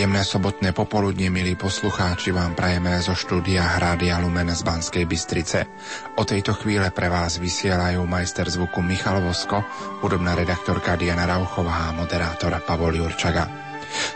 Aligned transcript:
Príjemné 0.00 0.24
sobotné 0.24 0.72
popoludne, 0.72 1.28
milí 1.28 1.60
poslucháči, 1.60 2.32
vám 2.32 2.56
prajeme 2.56 2.96
zo 3.04 3.12
štúdia 3.12 3.76
Hrádia 3.76 4.16
Lumen 4.16 4.48
z 4.48 4.64
Banskej 4.64 5.04
Bystrice. 5.04 5.68
O 6.16 6.24
tejto 6.24 6.56
chvíle 6.56 6.88
pre 6.88 7.12
vás 7.12 7.36
vysielajú 7.36 8.08
majster 8.08 8.48
zvuku 8.48 8.80
Michal 8.80 9.20
Vosko, 9.20 9.60
hudobná 10.00 10.32
redaktorka 10.32 10.96
Diana 10.96 11.28
Rauchová 11.28 11.92
a 11.92 11.92
moderátor 11.92 12.56
Pavol 12.64 12.96
Jurčaga. 12.96 13.44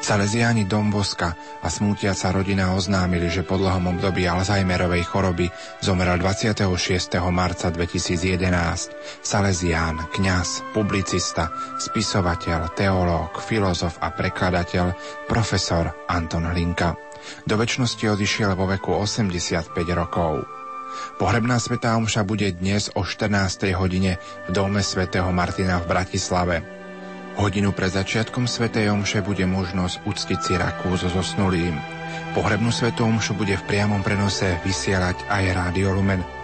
Salesiáni 0.00 0.64
Domboska 0.64 1.36
a 1.60 1.68
smútiaca 1.68 2.32
rodina 2.32 2.72
oznámili, 2.72 3.28
že 3.28 3.44
po 3.44 3.60
dlhom 3.60 3.92
období 3.92 4.24
Alzheimerovej 4.24 5.04
choroby 5.04 5.52
zomrel 5.84 6.16
26. 6.16 6.64
marca 7.28 7.68
2011 7.68 9.03
Salesián, 9.24 10.04
kňaz, 10.12 10.76
publicista, 10.76 11.48
spisovateľ, 11.80 12.76
teológ, 12.76 13.40
filozof 13.40 13.96
a 14.04 14.12
prekladateľ 14.12 14.92
profesor 15.24 15.96
Anton 16.12 16.44
Hlinka. 16.44 16.92
Do 17.48 17.56
väčšnosti 17.56 18.04
odišiel 18.04 18.52
vo 18.52 18.68
veku 18.68 18.92
85 18.92 19.72
rokov. 19.96 20.44
Pohrebná 21.16 21.56
svetá 21.56 21.96
omša 21.96 22.20
bude 22.28 22.52
dnes 22.52 22.92
o 22.92 23.00
14. 23.00 23.72
hodine 23.72 24.20
v 24.44 24.50
dome 24.52 24.84
svätého 24.84 25.32
Martina 25.32 25.80
v 25.80 25.88
Bratislave. 25.88 26.56
Hodinu 27.40 27.72
pred 27.72 27.90
začiatkom 27.90 28.46
Svetej 28.46 28.94
Omše 28.94 29.18
bude 29.26 29.42
možnosť 29.42 30.06
uctiť 30.06 30.38
si 30.38 30.54
rakú 30.54 30.94
so 30.94 31.10
zosnulým. 31.10 31.74
Pohrebnú 32.36 32.70
Svetú 32.70 33.08
Omšu 33.08 33.34
bude 33.34 33.58
v 33.58 33.66
priamom 33.66 34.06
prenose 34.06 34.54
vysielať 34.62 35.18
aj 35.26 35.42
Rádio 35.50 35.98
Lumen. 35.98 36.43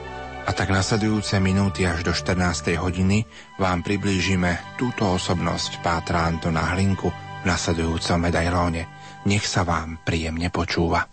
A 0.51 0.55
tak 0.67 0.75
nasledujúce 0.75 1.39
minúty 1.39 1.87
až 1.87 2.03
do 2.03 2.11
14. 2.11 2.75
hodiny 2.75 3.23
vám 3.55 3.87
priblížime 3.87 4.75
túto 4.75 5.07
osobnosť 5.07 5.79
Pátra 5.79 6.27
Antona 6.27 6.75
Hlinku 6.75 7.07
v 7.07 7.45
nasledujúcom 7.47 8.19
medailóne. 8.19 8.91
Nech 9.31 9.47
sa 9.47 9.63
vám 9.63 10.03
príjemne 10.03 10.51
počúva. 10.51 11.07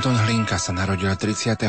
Anton 0.00 0.16
Hlinka 0.16 0.56
sa 0.56 0.72
narodil 0.72 1.12
31. 1.12 1.68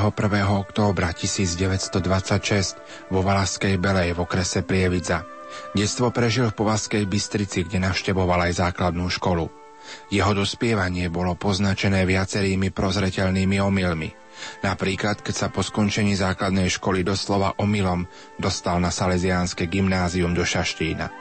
októbra 0.55 1.11
1926 1.11 3.11
vo 3.11 3.27
Valaskej 3.27 3.75
Belej 3.75 4.15
v 4.15 4.23
okrese 4.23 4.63
Prievidza. 4.63 5.27
Detstvo 5.75 6.15
prežil 6.15 6.47
v 6.47 6.55
Povaskej 6.55 7.03
Bystrici, 7.11 7.67
kde 7.67 7.83
navštevoval 7.83 8.47
aj 8.47 8.63
základnú 8.63 9.11
školu. 9.11 9.51
Jeho 10.15 10.31
dospievanie 10.31 11.11
bolo 11.11 11.35
poznačené 11.35 12.07
viacerými 12.07 12.71
prozreteľnými 12.71 13.59
omylmi. 13.59 14.15
Napríklad, 14.63 15.19
keď 15.19 15.35
sa 15.35 15.47
po 15.51 15.59
skončení 15.59 16.15
základnej 16.15 16.71
školy 16.71 17.03
doslova 17.03 17.59
omylom 17.59 18.07
dostal 18.39 18.79
na 18.79 18.95
Salesiánske 18.95 19.67
gymnázium 19.67 20.31
do 20.31 20.47
Šaštína. 20.47 21.11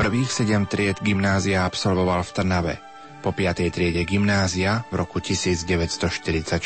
Prvých 0.00 0.32
sedem 0.32 0.64
tried 0.64 1.04
gymnázia 1.04 1.68
absolvoval 1.68 2.24
v 2.24 2.32
Trnave– 2.32 2.74
po 3.20 3.36
5. 3.36 3.68
triede 3.68 4.02
gymnázia 4.08 4.88
v 4.88 5.04
roku 5.04 5.20
1944 5.20 6.56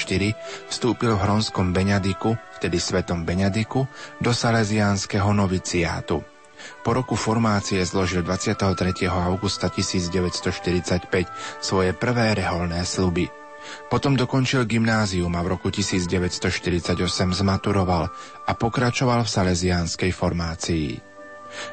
vstúpil 0.71 1.19
v 1.19 1.21
Hronskom 1.21 1.75
Beňadiku, 1.75 2.39
vtedy 2.57 2.79
svetom 2.79 3.27
Beňadiku, 3.27 3.85
do 4.23 4.31
salesiánskeho 4.31 5.35
noviciátu. 5.35 6.23
Po 6.81 6.91
roku 6.95 7.19
formácie 7.19 7.83
zložil 7.85 8.23
23. 8.23 9.11
augusta 9.11 9.69
1945 9.69 11.11
svoje 11.61 11.91
prvé 11.93 12.39
reholné 12.39 12.87
sluby. 12.87 13.29
Potom 13.89 14.15
dokončil 14.15 14.69
gymnázium 14.69 15.33
a 15.35 15.43
v 15.43 15.57
roku 15.57 15.73
1948 15.73 16.95
zmaturoval 17.35 18.05
a 18.45 18.53
pokračoval 18.55 19.25
v 19.25 19.31
salesiánskej 19.31 20.11
formácii. 20.13 21.14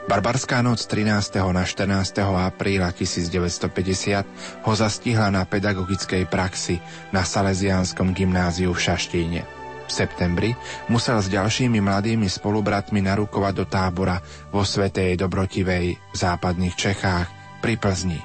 Barbarská 0.06 0.62
noc 0.62 0.86
13. 0.86 1.42
na 1.54 1.64
14. 1.64 2.22
apríla 2.22 2.90
1950 2.94 4.66
ho 4.66 4.72
zastihla 4.74 5.30
na 5.30 5.46
pedagogickej 5.46 6.26
praxi 6.28 6.82
na 7.16 7.22
Salesiánskom 7.26 8.14
gymnáziu 8.16 8.74
v 8.74 8.80
Šaštíne. 8.80 9.42
V 9.88 9.92
septembri 9.92 10.56
musel 10.88 11.20
s 11.20 11.28
ďalšími 11.28 11.84
mladými 11.84 12.28
spolubratmi 12.32 13.04
narukovať 13.04 13.54
do 13.56 13.66
tábora 13.68 14.24
vo 14.50 14.64
Svetej 14.64 15.20
Dobrotivej 15.20 16.00
v 16.00 16.16
západných 16.16 16.76
Čechách 16.80 17.28
pri 17.60 17.76
Plzni. 17.76 18.22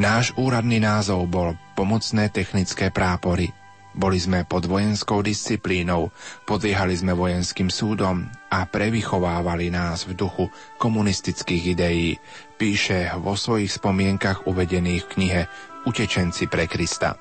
Náš 0.00 0.32
úradný 0.38 0.80
názov 0.80 1.28
bol 1.28 1.58
Pomocné 1.74 2.30
technické 2.30 2.94
prápory– 2.94 3.50
boli 3.94 4.18
sme 4.18 4.42
pod 4.42 4.66
vojenskou 4.66 5.22
disciplínou, 5.22 6.10
podliehali 6.44 6.94
sme 6.98 7.14
vojenským 7.14 7.70
súdom 7.70 8.26
a 8.50 8.66
prevychovávali 8.66 9.70
nás 9.70 10.04
v 10.04 10.18
duchu 10.18 10.50
komunistických 10.82 11.78
ideí, 11.78 12.18
píše 12.58 13.14
vo 13.22 13.38
svojich 13.38 13.78
spomienkach 13.78 14.50
uvedených 14.50 15.02
v 15.06 15.10
knihe 15.14 15.42
Utečenci 15.86 16.50
pre 16.50 16.66
Krista. 16.66 17.14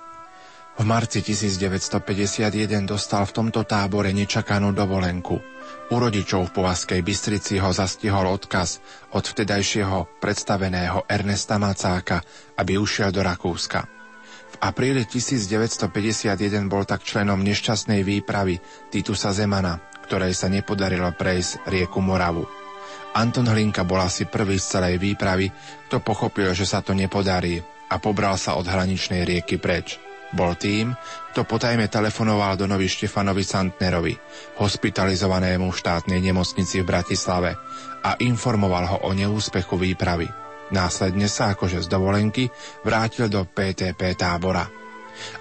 V 0.73 0.89
marci 0.89 1.21
1951 1.21 2.89
dostal 2.89 3.29
v 3.29 3.35
tomto 3.37 3.61
tábore 3.61 4.09
nečakanú 4.09 4.73
dovolenku. 4.73 5.37
U 5.93 5.95
rodičov 6.01 6.49
v 6.49 6.65
Povaskej 6.65 7.05
Bystrici 7.05 7.61
ho 7.61 7.69
zastihol 7.69 8.25
odkaz 8.25 8.81
od 9.13 9.21
vtedajšieho 9.21 10.17
predstaveného 10.17 11.05
Ernesta 11.05 11.61
Macáka, 11.61 12.25
aby 12.57 12.81
ušiel 12.81 13.13
do 13.13 13.21
Rakúska. 13.21 14.02
Apríli 14.63 15.03
1951 15.03 16.39
bol 16.71 16.87
tak 16.87 17.03
členom 17.03 17.43
nešťastnej 17.43 17.99
výpravy 17.99 18.63
Titusa 18.87 19.35
Zemana, 19.35 19.75
ktorej 20.07 20.31
sa 20.31 20.47
nepodarilo 20.47 21.11
prejsť 21.11 21.67
rieku 21.67 21.99
Moravu. 21.99 22.47
Anton 23.11 23.43
Hlinka 23.43 23.83
bol 23.83 23.99
asi 23.99 24.23
prvý 24.23 24.55
z 24.55 24.79
celej 24.79 25.03
výpravy, 25.03 25.51
kto 25.91 25.99
pochopil, 25.99 26.55
že 26.55 26.63
sa 26.63 26.79
to 26.79 26.95
nepodarí 26.95 27.59
a 27.91 27.99
pobral 27.99 28.39
sa 28.39 28.55
od 28.55 28.63
hraničnej 28.63 29.27
rieky 29.27 29.59
preč. 29.59 29.99
Bol 30.31 30.55
tým, 30.55 30.95
kto 31.35 31.43
potajme 31.43 31.91
telefonoval 31.91 32.55
Donovi 32.55 32.87
Štefanovi 32.87 33.43
Santnerovi, 33.43 34.15
hospitalizovanému 34.63 35.69
v 35.69 35.77
štátnej 35.77 36.23
nemocnici 36.23 36.79
v 36.79 36.87
Bratislave 36.87 37.53
a 37.99 38.15
informoval 38.17 38.95
ho 38.95 38.97
o 39.05 39.09
neúspechu 39.11 39.75
výpravy. 39.75 40.42
Následne 40.73 41.29
sa 41.29 41.53
akože 41.53 41.85
z 41.85 41.87
dovolenky 41.87 42.49
vrátil 42.81 43.29
do 43.29 43.45
PTP 43.45 44.17
tábora. 44.17 44.65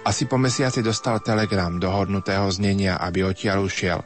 Asi 0.04 0.28
po 0.28 0.36
mesiaci 0.36 0.84
dostal 0.84 1.24
telegram 1.24 1.80
dohodnutého 1.80 2.44
znenia, 2.52 3.00
aby 3.00 3.24
odtiaľ 3.24 3.64
ušiel. 3.64 4.04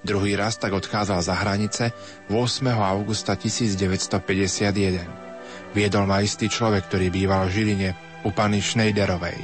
Druhý 0.00 0.32
raz 0.34 0.56
tak 0.56 0.72
odchádzal 0.72 1.20
za 1.20 1.36
hranice 1.36 1.92
8. 2.32 2.72
augusta 2.72 3.36
1951. 3.36 5.76
Viedol 5.76 6.08
ma 6.08 6.24
istý 6.24 6.48
človek, 6.48 6.88
ktorý 6.88 7.12
býval 7.12 7.46
v 7.46 7.52
Žiline 7.52 7.90
u 8.24 8.32
pani 8.32 8.64
Schneiderovej. 8.64 9.36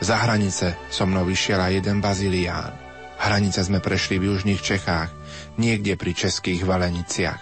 Za 0.00 0.24
hranice 0.24 0.80
so 0.88 1.04
mnou 1.04 1.28
vyšiel 1.28 1.60
aj 1.60 1.84
jeden 1.84 2.00
bazilián. 2.00 2.72
Hranice 3.20 3.60
sme 3.62 3.84
prešli 3.84 4.16
v 4.16 4.34
južných 4.34 4.64
Čechách, 4.64 5.12
niekde 5.60 5.94
pri 5.94 6.16
českých 6.16 6.66
Valeniciach. 6.66 7.38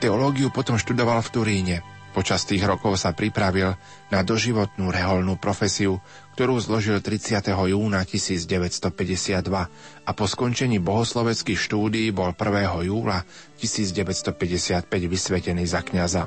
Teológiu 0.00 0.48
potom 0.48 0.80
študoval 0.80 1.20
v 1.20 1.32
Turíne, 1.34 1.76
Počas 2.10 2.42
tých 2.42 2.66
rokov 2.66 2.98
sa 2.98 3.14
pripravil 3.14 3.78
na 4.10 4.26
doživotnú 4.26 4.90
reholnú 4.90 5.38
profesiu, 5.38 6.02
ktorú 6.34 6.58
zložil 6.58 6.98
30. 6.98 7.46
júna 7.54 8.02
1952 8.02 9.46
a 10.02 10.10
po 10.10 10.24
skončení 10.26 10.82
bohosloveckých 10.82 11.54
štúdií 11.54 12.10
bol 12.10 12.34
1. 12.34 12.90
júla 12.90 13.22
1955 13.62 14.90
vysvetený 14.90 15.62
za 15.70 15.86
kňaza. 15.86 16.26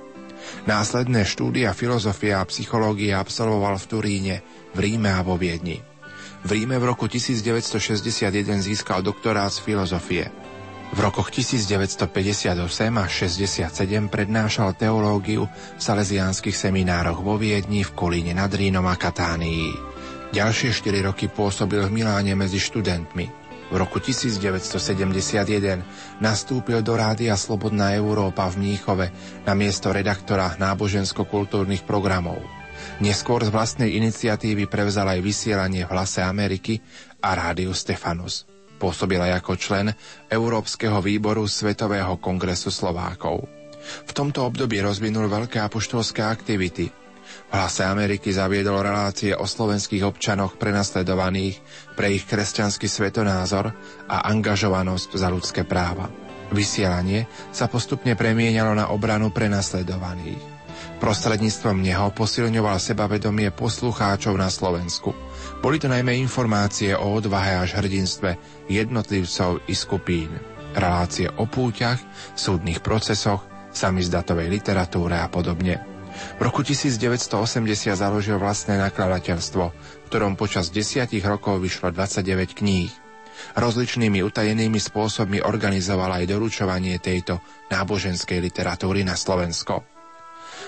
Následné 0.64 1.28
štúdia 1.28 1.76
filozofie 1.76 2.32
a 2.32 2.48
psychológie 2.48 3.12
absolvoval 3.12 3.76
v 3.76 3.86
Turíne, 3.88 4.36
v 4.72 4.88
Ríme 4.88 5.12
a 5.12 5.20
vo 5.20 5.36
Viedni. 5.36 5.84
V 6.48 6.50
Ríme 6.52 6.80
v 6.80 6.96
roku 6.96 7.12
1961 7.12 8.32
získal 8.64 9.04
doktorát 9.04 9.52
z 9.52 9.60
filozofie– 9.60 10.32
v 10.94 11.02
rokoch 11.02 11.34
1958 11.34 12.54
a 13.02 13.06
67 13.10 14.14
prednášal 14.14 14.78
teológiu 14.78 15.50
v 15.50 15.82
salesiánskych 15.82 16.54
seminároch 16.54 17.18
vo 17.18 17.42
Viedni, 17.42 17.82
v 17.82 17.98
Kolíne 17.98 18.38
nad 18.38 18.54
Rínom 18.54 18.86
a 18.86 18.94
Katánii. 18.94 19.74
Ďalšie 20.30 20.70
4 20.70 21.10
roky 21.10 21.34
pôsobil 21.34 21.82
v 21.90 21.90
Miláne 21.90 22.38
medzi 22.38 22.62
študentmi. 22.62 23.26
V 23.74 23.76
roku 23.82 23.98
1971 23.98 26.22
nastúpil 26.22 26.86
do 26.86 26.94
Rádia 26.94 27.34
Slobodná 27.34 27.98
Európa 27.98 28.46
v 28.54 28.62
Mníchove 28.62 29.10
na 29.50 29.58
miesto 29.58 29.90
redaktora 29.90 30.54
nábožensko-kultúrnych 30.62 31.90
programov. 31.90 32.38
Neskôr 33.02 33.42
z 33.42 33.50
vlastnej 33.50 33.98
iniciatívy 33.98 34.70
prevzal 34.70 35.10
aj 35.10 35.26
vysielanie 35.26 35.90
v 35.90 35.92
Hlase 35.94 36.22
Ameriky 36.22 36.86
a 37.18 37.34
Rádiu 37.34 37.74
Stefanus. 37.74 38.53
Pôsobil 38.84 39.16
aj 39.16 39.40
ako 39.40 39.56
člen 39.56 39.88
Európskeho 40.28 41.00
výboru 41.00 41.48
Svetového 41.48 42.20
kongresu 42.20 42.68
Slovákov. 42.68 43.48
V 43.80 44.12
tomto 44.12 44.44
období 44.44 44.84
rozvinul 44.84 45.32
veľké 45.32 45.64
apoštolské 45.64 46.20
aktivity. 46.20 46.92
V 46.92 47.52
hlase 47.56 47.88
Ameriky 47.88 48.36
zaviedol 48.36 48.84
relácie 48.84 49.32
o 49.32 49.48
slovenských 49.48 50.04
občanoch 50.04 50.60
prenasledovaných 50.60 51.64
pre 51.96 52.12
ich 52.12 52.28
kresťanský 52.28 52.92
svetonázor 52.92 53.72
a 54.12 54.28
angažovanosť 54.28 55.16
za 55.16 55.32
ľudské 55.32 55.64
práva. 55.64 56.12
Vysielanie 56.52 57.24
sa 57.56 57.72
postupne 57.72 58.20
premienalo 58.20 58.76
na 58.76 58.92
obranu 58.92 59.32
prenasledovaných. 59.32 60.44
Prostredníctvom 61.00 61.80
neho 61.80 62.12
posilňoval 62.12 62.84
sebavedomie 62.84 63.48
poslucháčov 63.56 64.36
na 64.36 64.52
Slovensku– 64.52 65.16
boli 65.64 65.80
to 65.80 65.88
najmä 65.88 66.12
informácie 66.20 66.92
o 66.92 67.16
odvahe 67.16 67.56
až 67.56 67.80
hrdinstve 67.80 68.36
jednotlivcov 68.68 69.64
i 69.72 69.72
skupín, 69.72 70.28
relácie 70.76 71.32
o 71.40 71.48
púťach, 71.48 72.04
súdnych 72.36 72.84
procesoch, 72.84 73.48
samizdatovej 73.72 74.52
literatúre 74.52 75.16
a 75.16 75.32
podobne. 75.32 75.80
V 76.38 76.42
roku 76.44 76.68
1980 76.68 77.96
založil 77.96 78.36
vlastné 78.38 78.76
nakladateľstvo, 78.76 79.64
v 79.72 80.08
ktorom 80.12 80.36
počas 80.36 80.68
desiatich 80.68 81.24
rokov 81.24 81.64
vyšlo 81.64 81.96
29 81.96 82.60
kníh. 82.60 82.92
Rozličnými 83.56 84.20
utajenými 84.20 84.78
spôsobmi 84.78 85.42
organizoval 85.42 86.22
aj 86.22 86.28
doručovanie 86.28 87.00
tejto 87.00 87.40
náboženskej 87.72 88.44
literatúry 88.44 89.08
na 89.08 89.16
Slovensko. 89.16 89.82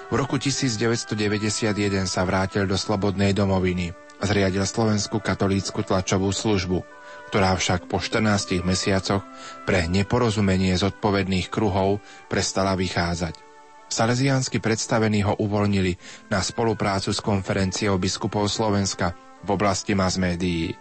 V 0.09 0.13
roku 0.17 0.39
1991 0.39 2.07
sa 2.09 2.21
vrátil 2.25 2.65
do 2.65 2.73
Slobodnej 2.79 3.37
domoviny, 3.37 4.04
Zriadil 4.25 4.65
Slovenskú 4.65 5.21
katolícku 5.21 5.85
tlačovú 5.85 6.33
službu, 6.33 6.81
ktorá 7.29 7.53
však 7.53 7.85
po 7.85 8.01
14 8.01 8.65
mesiacoch 8.65 9.21
pre 9.69 9.85
neporozumenie 9.85 10.73
zodpovedných 10.73 11.53
kruhov 11.53 12.01
prestala 12.25 12.73
vychádzať. 12.73 13.37
Salesiánsky 13.85 14.57
predstavení 14.57 15.21
ho 15.21 15.37
uvoľnili 15.37 15.95
na 16.33 16.41
spoluprácu 16.41 17.13
s 17.13 17.21
konferenciou 17.21 18.01
biskupov 18.01 18.49
Slovenska 18.49 19.13
v 19.45 19.49
oblasti 19.53 19.93
mass 19.93 20.17
médií. 20.17 20.73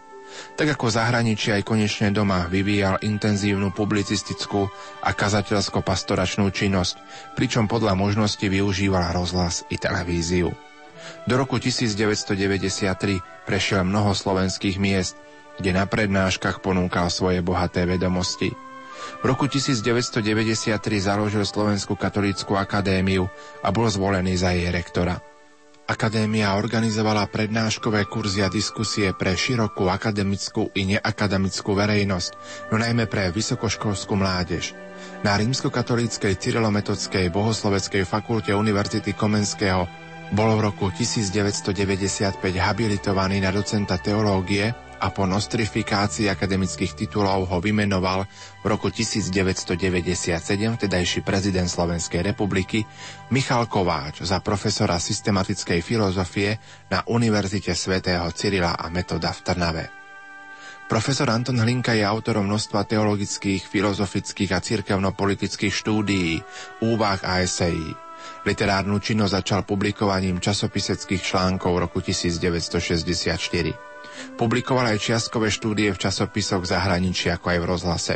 Tak 0.56 0.80
ako 0.80 0.88
zahraničí 0.88 1.52
aj 1.52 1.68
konečne 1.68 2.08
doma 2.10 2.48
vyvíjal 2.48 3.04
intenzívnu 3.04 3.76
publicistickú 3.76 4.66
a 5.04 5.12
kazateľsko-pastoračnú 5.12 6.48
činnosť, 6.48 6.96
pričom 7.36 7.68
podľa 7.68 7.92
možnosti 7.92 8.42
využíval 8.42 9.12
rozhlas 9.12 9.68
i 9.68 9.76
televíziu. 9.76 10.50
Do 11.24 11.40
roku 11.40 11.56
1993 11.56 13.46
prešiel 13.48 13.84
mnoho 13.84 14.12
slovenských 14.12 14.76
miest, 14.76 15.16
kde 15.58 15.70
na 15.72 15.86
prednáškach 15.86 16.60
ponúkal 16.60 17.08
svoje 17.08 17.40
bohaté 17.40 17.86
vedomosti. 17.86 18.50
V 19.20 19.24
roku 19.24 19.44
1993 19.48 20.80
založil 20.96 21.44
Slovenskú 21.44 21.96
katolícku 21.96 22.56
akadémiu 22.56 23.28
a 23.60 23.68
bol 23.68 23.88
zvolený 23.88 24.36
za 24.40 24.56
jej 24.56 24.72
rektora. 24.72 25.20
Akadémia 25.84 26.56
organizovala 26.56 27.28
prednáškové 27.28 28.08
kurzy 28.08 28.40
a 28.40 28.48
diskusie 28.48 29.12
pre 29.12 29.36
širokú 29.36 29.92
akademickú 29.92 30.72
i 30.72 30.88
neakademickú 30.96 31.76
verejnosť, 31.76 32.30
no 32.72 32.80
najmä 32.80 33.04
pre 33.04 33.28
vysokoškolskú 33.28 34.16
mládež. 34.16 34.72
Na 35.20 35.36
rímskokatolíckej 35.36 36.40
cyrilometodskej 36.40 37.28
bohosloveckej 37.28 38.08
fakulte 38.08 38.56
Univerzity 38.56 39.12
Komenského 39.12 39.84
bol 40.32 40.56
v 40.56 40.72
roku 40.72 40.88
1995 40.88 42.40
habilitovaný 42.56 43.44
na 43.44 43.52
docenta 43.52 44.00
teológie 44.00 44.72
a 45.04 45.12
po 45.12 45.28
nostrifikácii 45.28 46.32
akademických 46.32 46.96
titulov 46.96 47.52
ho 47.52 47.58
vymenoval 47.60 48.24
v 48.62 48.66
roku 48.66 48.88
1997 48.88 49.76
vtedajší 50.80 51.20
prezident 51.20 51.68
Slovenskej 51.68 52.24
republiky 52.24 52.88
Michal 53.28 53.68
Kováč 53.68 54.24
za 54.24 54.40
profesora 54.40 54.96
systematickej 54.96 55.84
filozofie 55.84 56.56
na 56.88 57.04
Univerzite 57.04 57.76
svätého 57.76 58.24
Cyrila 58.32 58.80
a 58.80 58.88
Metoda 58.88 59.28
v 59.28 59.40
Trnave. 59.44 59.84
Profesor 60.84 61.32
Anton 61.32 61.56
Hlinka 61.60 61.96
je 61.96 62.04
autorom 62.04 62.44
množstva 62.44 62.84
teologických, 62.84 63.64
filozofických 63.64 64.52
a 64.52 64.60
cirkevno-politických 64.60 65.72
štúdií, 65.72 66.44
úvah 66.84 67.20
a 67.24 67.40
esejí. 67.40 68.03
Literárnu 68.44 69.00
činnosť 69.00 69.40
začal 69.40 69.60
publikovaním 69.64 70.36
časopiseckých 70.36 71.24
článkov 71.24 71.80
v 71.80 71.82
roku 71.88 72.04
1964. 72.04 73.40
Publikoval 74.36 74.92
aj 74.92 74.98
čiastkové 75.00 75.48
štúdie 75.48 75.88
v 75.90 75.98
časopisoch 75.98 76.68
zahraničí 76.68 77.32
ako 77.32 77.46
aj 77.50 77.58
v 77.58 77.66
rozhlase. 77.66 78.14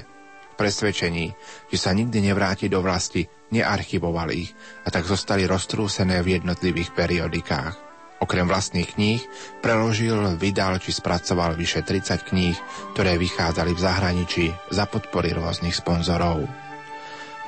Presvedčení, 0.60 1.32
že 1.72 1.78
sa 1.80 1.96
nikdy 1.96 2.28
nevráti 2.28 2.68
do 2.68 2.84
vlasti, 2.84 3.24
nearchivoval 3.56 4.28
ich 4.36 4.52
a 4.84 4.92
tak 4.92 5.08
zostali 5.08 5.48
roztrúsené 5.48 6.20
v 6.20 6.36
jednotlivých 6.36 6.92
periodikách. 6.92 7.88
Okrem 8.18 8.50
vlastných 8.50 8.98
kníh 8.98 9.22
preložil, 9.62 10.36
vydal 10.36 10.82
či 10.82 10.90
spracoval 10.90 11.54
vyše 11.54 11.86
30 11.86 12.26
kníh, 12.26 12.58
ktoré 12.92 13.16
vychádzali 13.16 13.72
v 13.72 13.80
zahraničí 13.80 14.44
za 14.74 14.90
podpory 14.90 15.32
rôznych 15.32 15.72
sponzorov. 15.72 16.67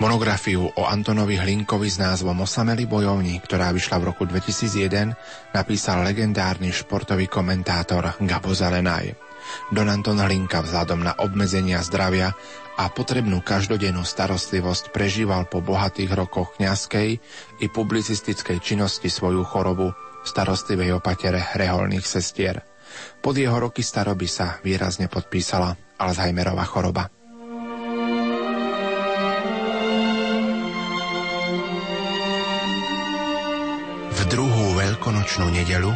Monografiu 0.00 0.64
o 0.64 0.88
Antonovi 0.88 1.36
Hlinkovi 1.36 1.84
s 1.92 2.00
názvom 2.00 2.48
Osamelý 2.48 2.88
bojovník, 2.88 3.44
ktorá 3.44 3.68
vyšla 3.68 4.00
v 4.00 4.08
roku 4.08 4.24
2001, 4.24 5.12
napísal 5.52 6.00
legendárny 6.08 6.72
športový 6.72 7.28
komentátor 7.28 8.16
Gabo 8.24 8.56
Zelenaj. 8.56 9.12
Don 9.68 9.92
Anton 9.92 10.16
Hlinka 10.16 10.64
vzhľadom 10.64 11.04
na 11.04 11.12
obmedzenia 11.20 11.84
zdravia 11.84 12.32
a 12.80 12.88
potrebnú 12.88 13.44
každodennú 13.44 14.00
starostlivosť 14.00 14.88
prežíval 14.88 15.44
po 15.52 15.60
bohatých 15.60 16.16
rokoch 16.16 16.56
kňazskej 16.56 17.20
i 17.60 17.66
publicistickej 17.68 18.56
činnosti 18.64 19.12
svoju 19.12 19.44
chorobu 19.44 19.92
v 19.92 20.24
starostlivej 20.24 20.96
opatere 20.96 21.44
reholných 21.52 22.08
sestier. 22.08 22.64
Pod 23.20 23.36
jeho 23.36 23.60
roky 23.60 23.84
staroby 23.84 24.24
sa 24.24 24.64
výrazne 24.64 25.12
podpísala 25.12 25.76
Alzheimerová 26.00 26.64
choroba. 26.64 27.19
Veľkonočnú 35.00 35.48
nedelu, 35.48 35.88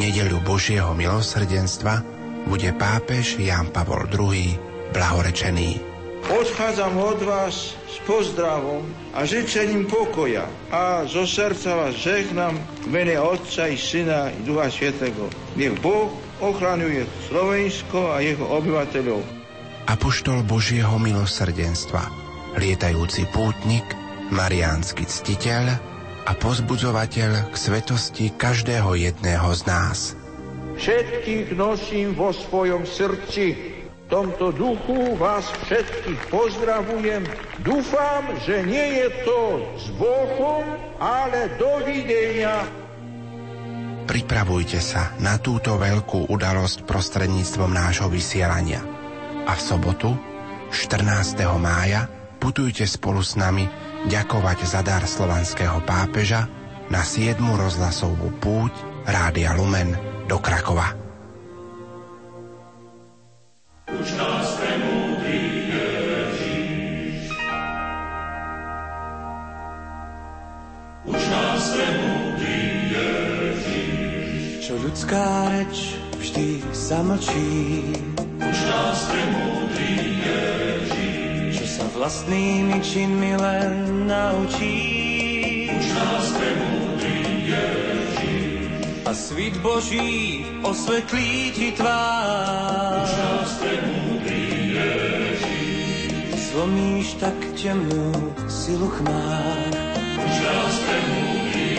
nedelu 0.00 0.40
Božieho 0.40 0.96
milosrdenstva, 0.96 2.00
bude 2.48 2.72
pápež 2.72 3.36
Jan 3.36 3.68
Pavol 3.68 4.08
II 4.08 4.56
blahorečený. 4.96 5.76
Odchádzam 6.24 6.96
od 6.96 7.20
vás 7.20 7.76
s 7.76 7.96
pozdravom 8.08 8.88
a 9.12 9.28
žičením 9.28 9.84
pokoja 9.84 10.48
a 10.72 11.04
zo 11.04 11.28
srdca 11.28 11.84
vás 11.84 12.00
žehnám 12.00 12.56
v 12.80 12.86
mene 12.88 13.20
Otca 13.20 13.68
i 13.68 13.76
Syna 13.76 14.32
i 14.32 14.40
Ducha 14.40 14.72
Svetého. 14.72 15.28
Nech 15.60 15.76
Boh 15.84 16.08
ochraňuje 16.40 17.04
Slovensko 17.28 18.16
a 18.16 18.24
jeho 18.24 18.48
obyvateľov. 18.56 19.20
Apoštol 19.84 20.48
Božieho 20.48 20.96
milosrdenstva, 20.96 22.08
lietajúci 22.56 23.28
pútnik, 23.36 23.84
mariánsky 24.32 25.04
ctiteľ, 25.04 25.76
a 26.30 26.38
pozbudzovateľ 26.38 27.50
k 27.50 27.54
svetosti 27.58 28.30
každého 28.30 28.94
jedného 28.94 29.50
z 29.50 29.62
nás. 29.66 29.98
Všetkých 30.78 31.58
nosím 31.58 32.14
vo 32.14 32.30
svojom 32.30 32.86
srdci. 32.86 33.58
V 33.90 34.02
tomto 34.06 34.54
duchu 34.54 35.18
vás 35.18 35.50
všetkých 35.66 36.30
pozdravujem. 36.30 37.26
Dúfam, 37.66 38.30
že 38.46 38.62
nie 38.62 39.02
je 39.02 39.08
to 39.26 39.40
s 39.74 39.90
Bohom, 39.98 40.62
ale 41.02 41.50
dovidenia. 41.58 42.62
Pripravujte 44.06 44.78
sa 44.78 45.14
na 45.18 45.34
túto 45.38 45.78
veľkú 45.78 46.30
udalosť 46.30 46.86
prostredníctvom 46.86 47.70
nášho 47.74 48.06
vysielania. 48.06 48.82
A 49.50 49.54
v 49.58 49.62
sobotu, 49.62 50.14
14. 50.70 51.42
mája, 51.58 52.06
putujte 52.38 52.86
spolu 52.86 53.18
s 53.18 53.34
nami 53.34 53.89
ďakovať 54.08 54.58
za 54.64 54.80
dar 54.80 55.04
slovanského 55.04 55.84
pápeža 55.84 56.48
na 56.88 57.04
7. 57.04 57.36
rozhlasovú 57.36 58.32
púť 58.40 58.72
Rádia 59.04 59.52
Lumen 59.52 59.92
do 60.24 60.40
Krakova. 60.40 60.96
Už 63.90 64.08
nás 64.16 64.46
Už 71.00 71.22
nás 71.32 71.62
Čo 74.60 74.74
ľudská 74.78 75.50
reč 75.50 75.98
vždy 76.14 76.62
zamlčí. 76.70 77.48
Už 78.38 78.58
nás 78.70 78.98
premúdri 79.10 79.59
vlastnými 82.00 82.80
činmi 82.80 83.36
len 83.36 84.08
naučí. 84.08 84.76
Už 85.68 85.86
nás 85.92 86.26
premúdri 86.32 87.20
a 89.04 89.12
svit 89.12 89.58
Boží 89.60 90.40
osvetlí 90.64 91.52
ti 91.52 91.68
tvár. 91.76 93.04
Už 93.04 93.12
nás 93.20 93.50
premúdri 93.60 94.48
Zlomíš 96.40 97.20
tak 97.20 97.36
temnú 97.52 98.16
silu 98.48 98.88
chmár. 98.88 99.72
Už 100.24 100.36
nás 100.40 100.74
premúdri 100.88 101.72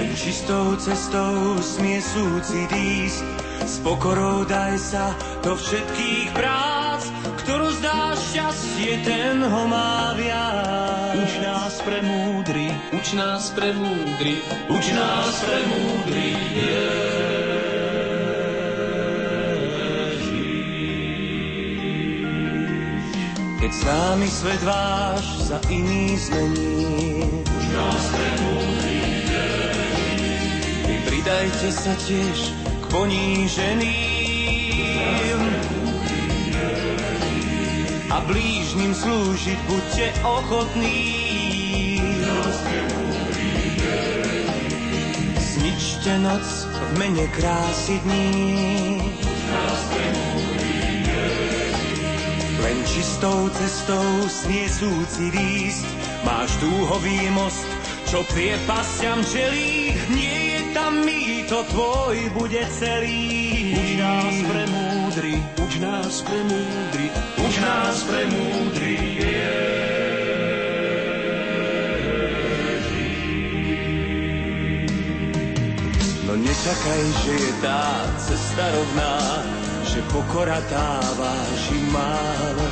Len 0.00 0.08
čistou 0.16 0.80
cestou 0.80 1.60
smie 1.60 2.00
súcit 2.00 2.72
ísť, 2.72 3.24
s 3.68 3.74
pokorou 3.84 4.48
daj 4.48 4.80
sa 4.80 5.12
do 5.44 5.52
všetkých 5.52 6.32
prác, 6.32 6.89
ktorú 7.50 7.66
zdá 7.82 8.14
šťastie, 8.14 9.02
ten 9.02 9.42
ho 9.42 9.66
má 9.66 10.14
viac. 10.14 11.18
Uč 11.18 11.42
nás 11.42 11.82
pre 11.82 11.98
múdry, 11.98 12.70
uč 12.94 13.18
nás 13.18 13.50
pre 13.50 13.74
múdry, 13.74 14.38
uč 14.70 14.94
nás 14.94 15.34
pre 15.42 15.58
múdry, 15.66 16.38
Keď 23.58 23.72
s 23.74 23.82
námi 23.82 24.28
svet 24.30 24.62
váš 24.62 25.50
za 25.50 25.58
iný 25.66 26.14
zmení, 26.22 27.26
uč 27.42 27.64
nás 27.74 28.04
pre 28.14 28.30
múdry, 28.46 29.26
Vy 30.86 31.02
pridajte 31.02 31.74
sa 31.74 31.98
tiež 31.98 32.54
k 32.54 32.84
poníženým, 32.94 34.20
a 38.10 38.18
blížnym 38.26 38.90
slúžiť 38.90 39.58
buďte 39.70 40.06
ochotní. 40.26 40.98
Zničte 45.38 46.12
noc 46.18 46.46
v 46.66 46.90
mene 46.98 47.26
krásy 47.30 48.02
dní. 48.02 48.28
Len 52.60 52.78
čistou 52.84 53.48
cestou 53.54 54.26
sniesúci 54.26 55.30
výsť, 55.30 55.86
máš 56.26 56.50
dúhový 56.60 57.30
most, 57.32 57.66
čo 58.10 58.26
priepasťam 58.26 59.22
čelí, 59.22 59.94
nie 60.10 60.58
je 60.58 60.60
tam 60.74 60.92
mýto 61.06 61.62
tvoj 61.72 62.16
bude 62.34 62.62
celý. 62.74 63.39
Uč 63.70 63.90
nás 63.98 64.34
pre 64.50 64.62
múdry, 64.66 65.34
uč 65.62 65.72
nás 65.78 66.14
pre 66.26 66.40
múdry, 66.44 67.06
uč 67.38 67.54
nás 67.62 67.96
pre 68.04 68.22
múdry 68.26 69.10
Nečakaj, 76.60 77.04
že 77.24 77.32
je 77.40 77.52
tá 77.64 78.04
cesta 78.20 78.68
rovná, 78.68 79.16
že 79.80 80.04
pokora 80.12 80.60
tá 80.68 81.00
váži 81.16 81.80
málo. 81.88 82.68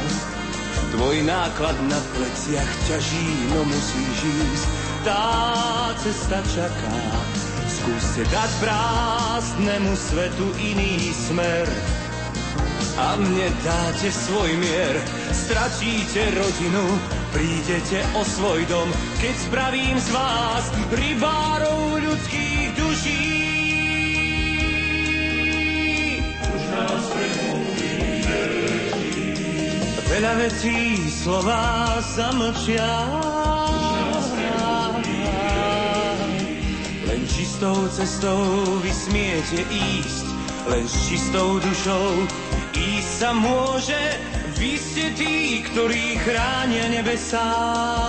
Tvoj 0.93 1.25
náklad 1.25 1.73
na 1.89 1.97
pleciach 2.13 2.73
ťaží, 2.85 3.29
no 3.49 3.65
musíš 3.65 4.19
ísť, 4.29 4.67
tá 5.09 5.25
cesta 6.05 6.39
čaká. 6.53 7.18
Skúste 7.89 8.21
dať 8.29 8.51
prázdnemu 8.61 9.97
svetu 9.97 10.45
iný 10.61 11.09
smer, 11.09 11.65
a 13.01 13.17
mne 13.17 13.49
dáte 13.65 14.13
svoj 14.13 14.61
mier. 14.61 14.93
Stratíte 15.33 16.37
rodinu, 16.37 16.85
prídete 17.33 18.05
o 18.13 18.21
svoj 18.29 18.61
dom, 18.69 18.93
keď 19.25 19.35
spravím 19.41 19.97
z 20.05 20.09
vás 20.13 20.69
rybárov 20.93 21.97
ľudských 22.05 22.69
duší. 22.77 23.25
Už 26.45 26.63
nás 26.69 27.05
Veľa 30.13 30.33
vecí 30.45 31.09
slova 31.09 31.97
zamlčia. 32.05 33.48
Čistou 37.39 37.87
cestou 37.95 38.43
vy 38.83 38.91
smiete 38.91 39.63
ísť, 39.71 40.27
len 40.67 40.83
s 40.91 41.07
čistou 41.07 41.63
dušou 41.63 42.27
ísť 42.75 43.11
sa 43.15 43.31
môže, 43.31 44.03
vy 44.59 44.75
ste 44.75 45.15
tí, 45.15 45.63
ktorí 45.71 46.19
chránia 46.19 46.91
nebesá. 46.91 47.47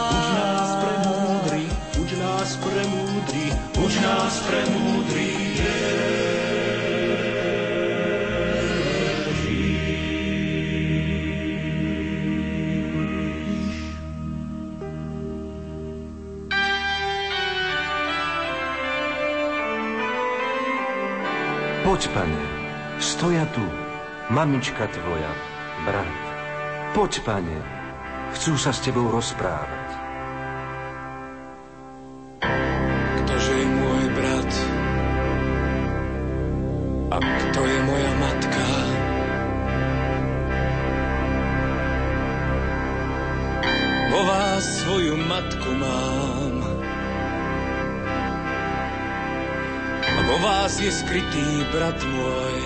Uč 0.09 0.29
nás 0.33 0.69
pre 0.81 0.95
múdry, 1.05 1.63
uč 2.01 2.09
nás 2.17 2.49
pre 2.57 2.83
múdry, 2.89 3.45
uč 3.77 3.93
nás 4.01 4.33
pre 4.49 4.61
múdry. 4.73 5.49
Poď, 21.89 22.05
pane, 22.13 22.41
stoja 23.01 23.49
tu, 23.49 23.65
mamička 24.29 24.85
tvoja, 24.93 25.33
brat. 25.89 26.17
Poď, 26.93 27.17
pane, 27.25 27.57
chcú 28.29 28.53
sa 28.61 28.69
s 28.69 28.85
tebou 28.85 29.09
rozprávať. 29.09 29.98
Je 50.79 50.91
skrytý 50.91 51.47
brat 51.75 51.99
môj. 51.99 52.59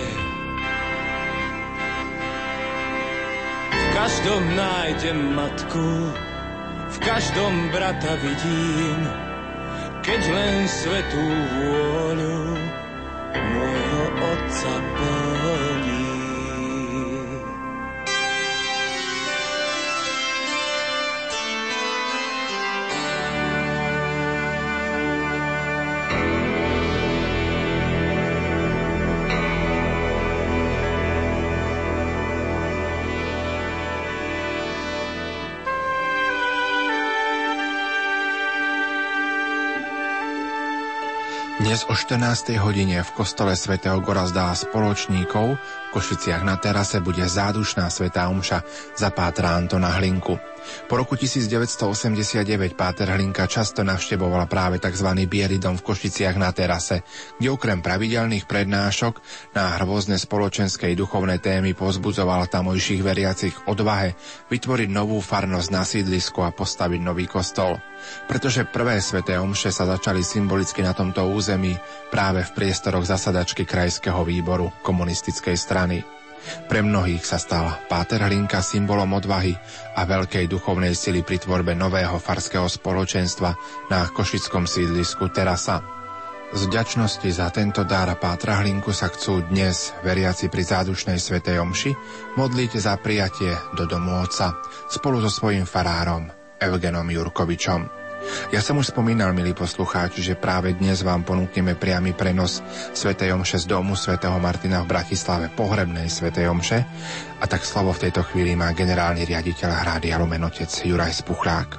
každom 3.94 4.42
nájdem 4.58 5.18
matku, 5.34 5.88
v 6.90 6.98
každom 6.98 7.70
brata 7.70 8.18
vidím, 8.20 9.00
keď 10.02 10.20
len 10.28 10.58
svetú 10.68 11.24
vôľu 11.58 12.43
O 41.84 41.92
14. 41.92 42.56
hodine 42.64 43.04
v 43.04 43.10
kostole 43.12 43.52
svätého 43.52 44.00
Gorazda 44.00 44.48
a 44.48 44.56
spoločníkov 44.56 45.60
v 45.60 45.88
Košiciach 45.92 46.40
na 46.40 46.56
terase 46.56 47.04
bude 47.04 47.20
zádušná 47.20 47.92
svätá 47.92 48.32
omša 48.32 48.64
za 48.96 49.12
pátra 49.12 49.52
Antona 49.52 49.92
Hlinku. 49.92 50.40
Po 50.88 50.94
roku 51.00 51.16
1989 51.16 52.44
Páter 52.76 53.08
Hlinka 53.12 53.48
často 53.48 53.84
navštevoval 53.84 54.48
práve 54.48 54.80
tzv. 54.80 55.08
Bielý 55.24 55.56
dom 55.60 55.80
v 55.80 55.86
Košiciach 55.86 56.36
na 56.36 56.52
terase, 56.52 57.04
kde 57.40 57.52
okrem 57.52 57.80
pravidelných 57.80 58.44
prednášok 58.44 59.20
na 59.56 59.76
rôzne 59.80 60.16
spoločenské 60.20 60.92
i 60.92 60.98
duchovné 60.98 61.40
témy 61.40 61.72
pozbudzoval 61.76 62.48
tamojších 62.48 63.02
veriacich 63.02 63.54
odvahe 63.66 64.14
vytvoriť 64.48 64.88
novú 64.92 65.18
farnosť 65.18 65.68
na 65.72 65.82
sídlisku 65.82 66.44
a 66.44 66.54
postaviť 66.54 67.00
nový 67.00 67.26
kostol. 67.26 67.80
Pretože 68.28 68.68
prvé 68.68 69.00
sveté 69.00 69.40
omše 69.40 69.72
sa 69.72 69.88
začali 69.88 70.20
symbolicky 70.20 70.84
na 70.84 70.92
tomto 70.92 71.24
území 71.24 71.72
práve 72.12 72.44
v 72.44 72.54
priestoroch 72.54 73.08
zasadačky 73.08 73.64
Krajského 73.64 74.20
výboru 74.22 74.70
komunistickej 74.84 75.56
strany. 75.56 76.13
Pre 76.68 76.80
mnohých 76.80 77.24
sa 77.24 77.40
stal 77.40 77.86
Páter 77.88 78.24
Hlinka 78.24 78.60
symbolom 78.60 79.12
odvahy 79.16 79.54
a 79.96 80.04
veľkej 80.04 80.48
duchovnej 80.48 80.92
sily 80.92 81.24
pri 81.24 81.40
tvorbe 81.40 81.72
nového 81.72 82.16
farského 82.20 82.68
spoločenstva 82.68 83.50
na 83.92 84.08
košickom 84.10 84.68
sídlisku 84.68 85.30
Terasa. 85.32 85.80
Z 86.54 86.70
vďačnosti 86.70 87.28
za 87.34 87.50
tento 87.50 87.82
dar 87.82 88.14
Pátra 88.14 88.62
Hlinku 88.62 88.94
sa 88.94 89.10
chcú 89.10 89.42
dnes, 89.50 89.90
veriaci 90.06 90.46
pri 90.46 90.62
zádušnej 90.62 91.18
svetej 91.18 91.58
omši, 91.58 91.90
modliť 92.38 92.72
za 92.78 92.94
prijatie 93.00 93.50
do 93.74 93.90
domu 93.90 94.22
Otca 94.22 94.54
spolu 94.86 95.18
so 95.18 95.32
svojím 95.32 95.66
farárom 95.66 96.30
Evgenom 96.62 97.10
Jurkovičom. 97.10 98.03
Ja 98.52 98.62
som 98.62 98.78
už 98.78 98.94
spomínal, 98.94 99.34
milí 99.34 99.50
poslucháči, 99.56 100.22
že 100.22 100.38
práve 100.38 100.76
dnes 100.76 101.02
vám 101.02 101.26
ponúkneme 101.26 101.74
priamy 101.74 102.14
prenos 102.14 102.62
Sv. 102.94 103.16
Omše 103.16 103.64
z 103.64 103.66
domu 103.66 103.98
svätého 103.98 104.36
Martina 104.38 104.84
v 104.84 104.90
Bratislave, 104.94 105.50
pohrebnej 105.50 106.06
Sv. 106.06 106.30
Omše. 106.30 106.78
A 107.40 107.44
tak 107.50 107.66
slovo 107.66 107.92
v 107.96 108.08
tejto 108.08 108.22
chvíli 108.26 108.54
má 108.54 108.70
generálny 108.70 109.26
riaditeľ 109.26 109.70
Hrády 109.70 110.14
Lumenotec 110.14 110.70
Juraj 110.70 111.24
Spuchlák. 111.24 111.70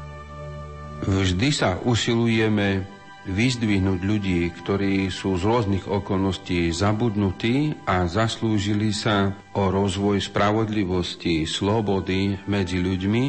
Vždy 1.06 1.50
sa 1.52 1.78
usilujeme 1.84 2.96
vyzdvihnúť 3.26 4.00
ľudí, 4.06 4.46
ktorí 4.54 5.10
sú 5.10 5.34
z 5.42 5.44
rôznych 5.50 5.90
okolností 5.90 6.70
zabudnutí 6.70 7.74
a 7.90 8.06
zaslúžili 8.06 8.94
sa 8.94 9.34
o 9.58 9.74
rozvoj 9.74 10.22
spravodlivosti, 10.22 11.50
slobody 11.50 12.38
medzi 12.46 12.78
ľuďmi, 12.78 13.24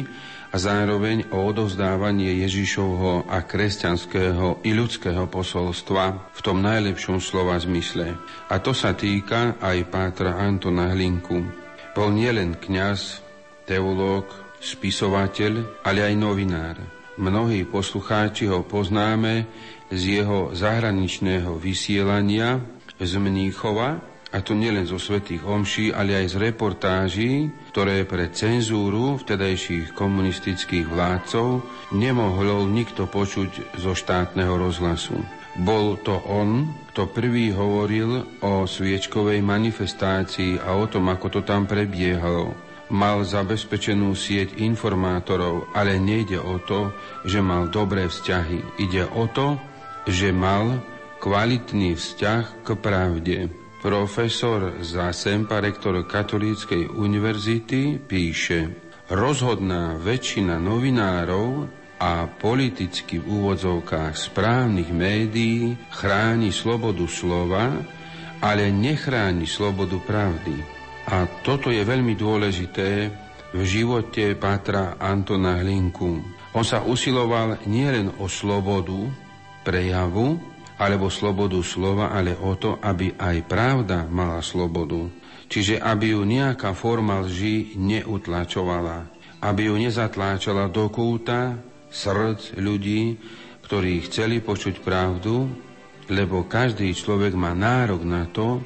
zároveň 0.57 1.29
o 1.31 1.45
odovzdávanie 1.47 2.41
Ježišovho 2.43 3.29
a 3.29 3.45
kresťanského 3.45 4.65
i 4.65 4.73
ľudského 4.73 5.29
posolstva 5.29 6.33
v 6.33 6.39
tom 6.41 6.59
najlepšom 6.59 7.21
slova 7.21 7.55
zmysle. 7.61 8.17
A 8.49 8.57
to 8.59 8.73
sa 8.73 8.97
týka 8.97 9.55
aj 9.61 9.87
pátra 9.87 10.35
Antona 10.35 10.91
Hlinku. 10.91 11.45
Bol 11.93 12.09
nielen 12.13 12.57
kňaz, 12.57 13.21
teológ, 13.69 14.29
spisovateľ, 14.59 15.81
ale 15.85 16.05
aj 16.05 16.13
novinár. 16.17 16.75
Mnohí 17.17 17.65
poslucháči 17.65 18.45
ho 18.45 18.61
poznáme 18.61 19.49
z 19.89 20.21
jeho 20.21 20.53
zahraničného 20.53 21.57
vysielania 21.57 22.61
z 22.97 23.13
Mníchova, 23.17 24.16
a 24.27 24.43
to 24.43 24.51
nielen 24.51 24.83
zo 24.83 24.99
svetých 24.99 25.47
omší, 25.47 25.95
ale 25.95 26.19
aj 26.19 26.35
z 26.35 26.35
reportáží, 26.51 27.31
ktoré 27.71 28.03
pre 28.03 28.27
cenzúru 28.27 29.15
vtedajších 29.15 29.95
komunistických 29.95 30.83
vládcov 30.83 31.63
nemohol 31.95 32.67
nikto 32.67 33.07
počuť 33.07 33.79
zo 33.79 33.95
štátneho 33.95 34.51
rozhlasu. 34.59 35.15
Bol 35.57 35.97
to 36.03 36.21
on, 36.27 36.69
kto 36.93 37.09
prvý 37.09 37.49
hovoril 37.55 38.21
o 38.45 38.67
sviečkovej 38.67 39.41
manifestácii 39.41 40.61
a 40.61 40.75
o 40.75 40.85
tom, 40.85 41.09
ako 41.09 41.39
to 41.39 41.41
tam 41.41 41.65
prebiehalo. 41.65 42.53
Mal 42.93 43.25
zabezpečenú 43.25 44.15
sieť 44.15 44.59
informátorov, 44.63 45.71
ale 45.75 45.99
nejde 45.99 46.39
o 46.39 46.61
to, 46.61 46.93
že 47.25 47.41
mal 47.41 47.67
dobré 47.67 48.07
vzťahy. 48.07 48.79
Ide 48.79 49.09
o 49.11 49.27
to, 49.27 49.57
že 50.07 50.29
mal 50.31 50.79
kvalitný 51.19 51.97
vzťah 51.97 52.63
k 52.63 52.67
pravde. 52.77 53.66
Profesor 53.77 54.81
Zásempa, 54.81 55.61
rektor 55.61 56.01
Katolíckej 56.03 56.89
univerzity, 56.91 58.01
píše, 58.01 58.73
rozhodná 59.13 59.95
väčšina 60.01 60.57
novinárov 60.57 61.69
a 61.97 62.29
politicky 62.29 63.21
v 63.21 63.25
úvodzovkách 63.25 64.13
správnych 64.13 64.89
médií 64.93 65.77
chráni 65.93 66.53
slobodu 66.53 67.05
slova 67.09 67.73
ale 68.41 68.69
nechráni 68.69 69.49
slobodu 69.49 69.97
pravdy. 70.05 70.55
A 71.07 71.25
toto 71.41 71.71
je 71.71 71.81
veľmi 71.81 72.13
dôležité 72.19 73.09
v 73.55 73.61
živote 73.63 74.35
Pátra 74.35 74.99
Antona 74.99 75.57
Hlinku. 75.63 76.19
On 76.51 76.65
sa 76.67 76.83
usiloval 76.83 77.63
nielen 77.63 78.11
o 78.19 78.27
slobodu 78.27 79.07
prejavu, 79.63 80.37
alebo 80.77 81.09
slobodu 81.09 81.57
slova, 81.65 82.13
ale 82.13 82.37
o 82.37 82.53
to, 82.53 82.77
aby 82.81 83.17
aj 83.17 83.37
pravda 83.49 84.05
mala 84.05 84.41
slobodu. 84.45 85.09
Čiže 85.47 85.81
aby 85.81 86.13
ju 86.13 86.21
nejaká 86.27 86.75
forma 86.77 87.23
lži 87.23 87.79
neutlačovala, 87.79 89.09
aby 89.41 89.71
ju 89.71 89.75
nezatláčala 89.79 90.69
do 90.69 90.91
kúta 90.91 91.57
srdc 91.89 92.59
ľudí, 92.59 93.15
ktorí 93.63 94.05
chceli 94.05 94.43
počuť 94.43 94.79
pravdu, 94.83 95.49
lebo 96.07 96.47
každý 96.47 96.91
človek 96.95 97.35
má 97.35 97.51
nárok 97.51 98.03
na 98.07 98.27
to, 98.27 98.63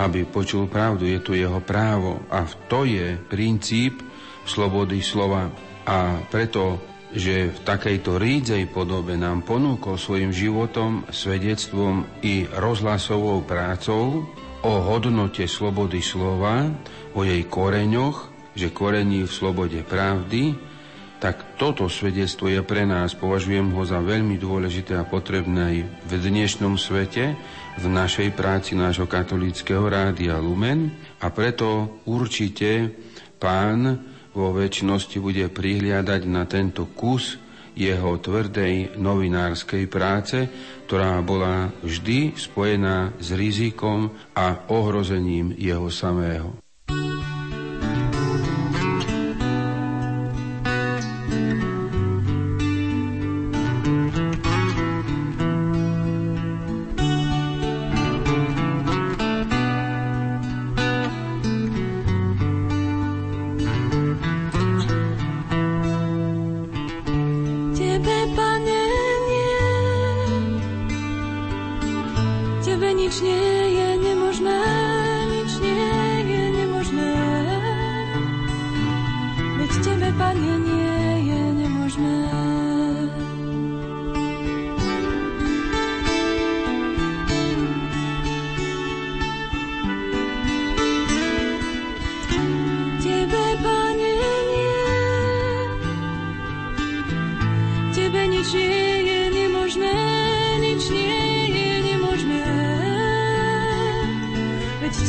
aby 0.00 0.24
počul 0.24 0.66
pravdu. 0.66 1.06
Je 1.06 1.20
tu 1.20 1.36
jeho 1.36 1.60
právo 1.60 2.24
a 2.32 2.46
to 2.66 2.88
je 2.88 3.20
princíp 3.28 4.00
slobody 4.48 5.04
slova. 5.04 5.52
A 5.84 6.24
preto, 6.30 6.89
že 7.10 7.50
v 7.50 7.58
takejto 7.66 8.18
rídzej 8.18 8.70
podobe 8.70 9.18
nám 9.18 9.42
ponúkol 9.42 9.98
svojim 9.98 10.30
životom, 10.30 11.06
svedectvom 11.10 12.06
i 12.22 12.46
rozhlasovou 12.46 13.42
prácou, 13.42 14.30
o 14.60 14.72
hodnote 14.84 15.48
slobody 15.48 16.04
slova, 16.04 16.68
o 17.16 17.24
jej 17.24 17.42
koreňoch, 17.48 18.28
že 18.52 18.70
korení 18.70 19.24
v 19.24 19.32
slobode 19.32 19.80
pravdy, 19.82 20.70
tak 21.20 21.60
toto 21.60 21.84
svedectvo 21.92 22.48
je 22.48 22.64
pre 22.64 22.88
nás, 22.88 23.12
považujem 23.12 23.76
ho 23.76 23.84
za 23.84 24.00
veľmi 24.00 24.40
dôležité 24.40 24.96
a 24.96 25.04
potrebné 25.04 25.60
aj 25.60 25.76
v 26.08 26.12
dnešnom 26.16 26.80
svete, 26.80 27.36
v 27.76 27.86
našej 27.86 28.32
práci 28.32 28.72
nášho 28.72 29.04
katolického 29.04 29.84
rádia 29.84 30.40
Lumen. 30.40 30.88
A 31.20 31.28
preto 31.28 32.00
určite 32.08 32.88
pán 33.36 34.00
vo 34.34 34.54
väčšnosti 34.54 35.16
bude 35.18 35.46
prihliadať 35.50 36.22
na 36.30 36.46
tento 36.46 36.86
kus 36.94 37.38
jeho 37.74 38.18
tvrdej 38.18 38.98
novinárskej 38.98 39.86
práce, 39.86 40.46
ktorá 40.86 41.22
bola 41.22 41.70
vždy 41.80 42.34
spojená 42.34 43.14
s 43.22 43.32
rizikom 43.34 44.10
a 44.34 44.66
ohrozením 44.68 45.54
jeho 45.54 45.88
samého. 45.88 46.69
tebe 72.80 72.96
nič 72.96 73.20
nie 73.20 73.76
je 73.76 73.88
nemožné, 74.00 74.64
nič 75.28 75.52
nie 75.60 75.92
je 76.32 76.44
nemožné. 76.64 77.12
Veď 79.60 79.72
tebe, 79.84 80.08
Pane, 80.16 80.52
nie 80.64 80.89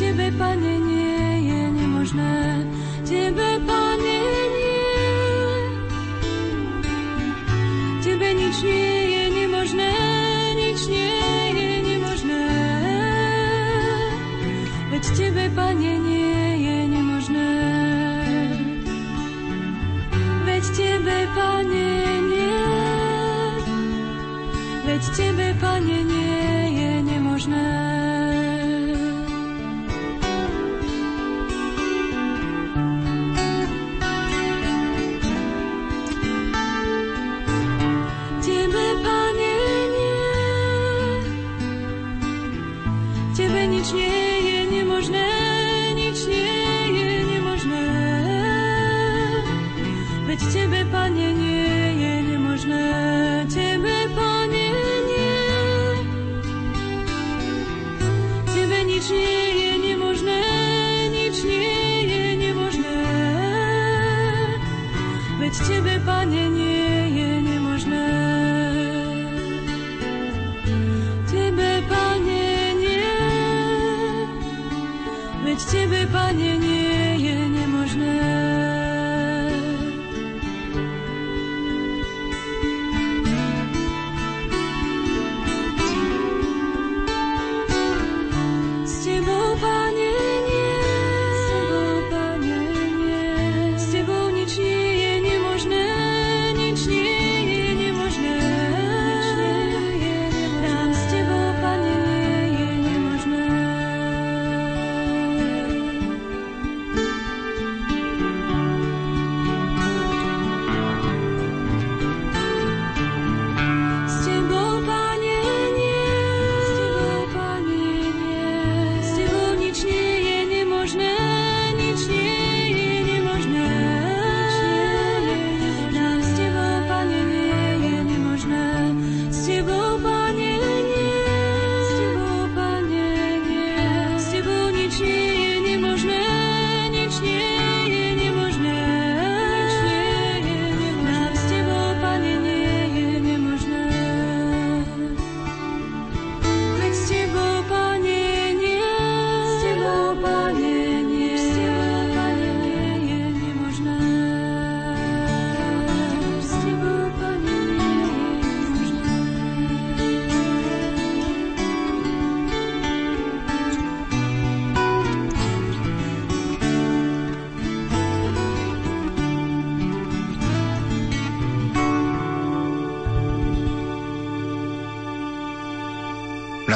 tebe, 0.01 0.31
pane. 0.31 0.70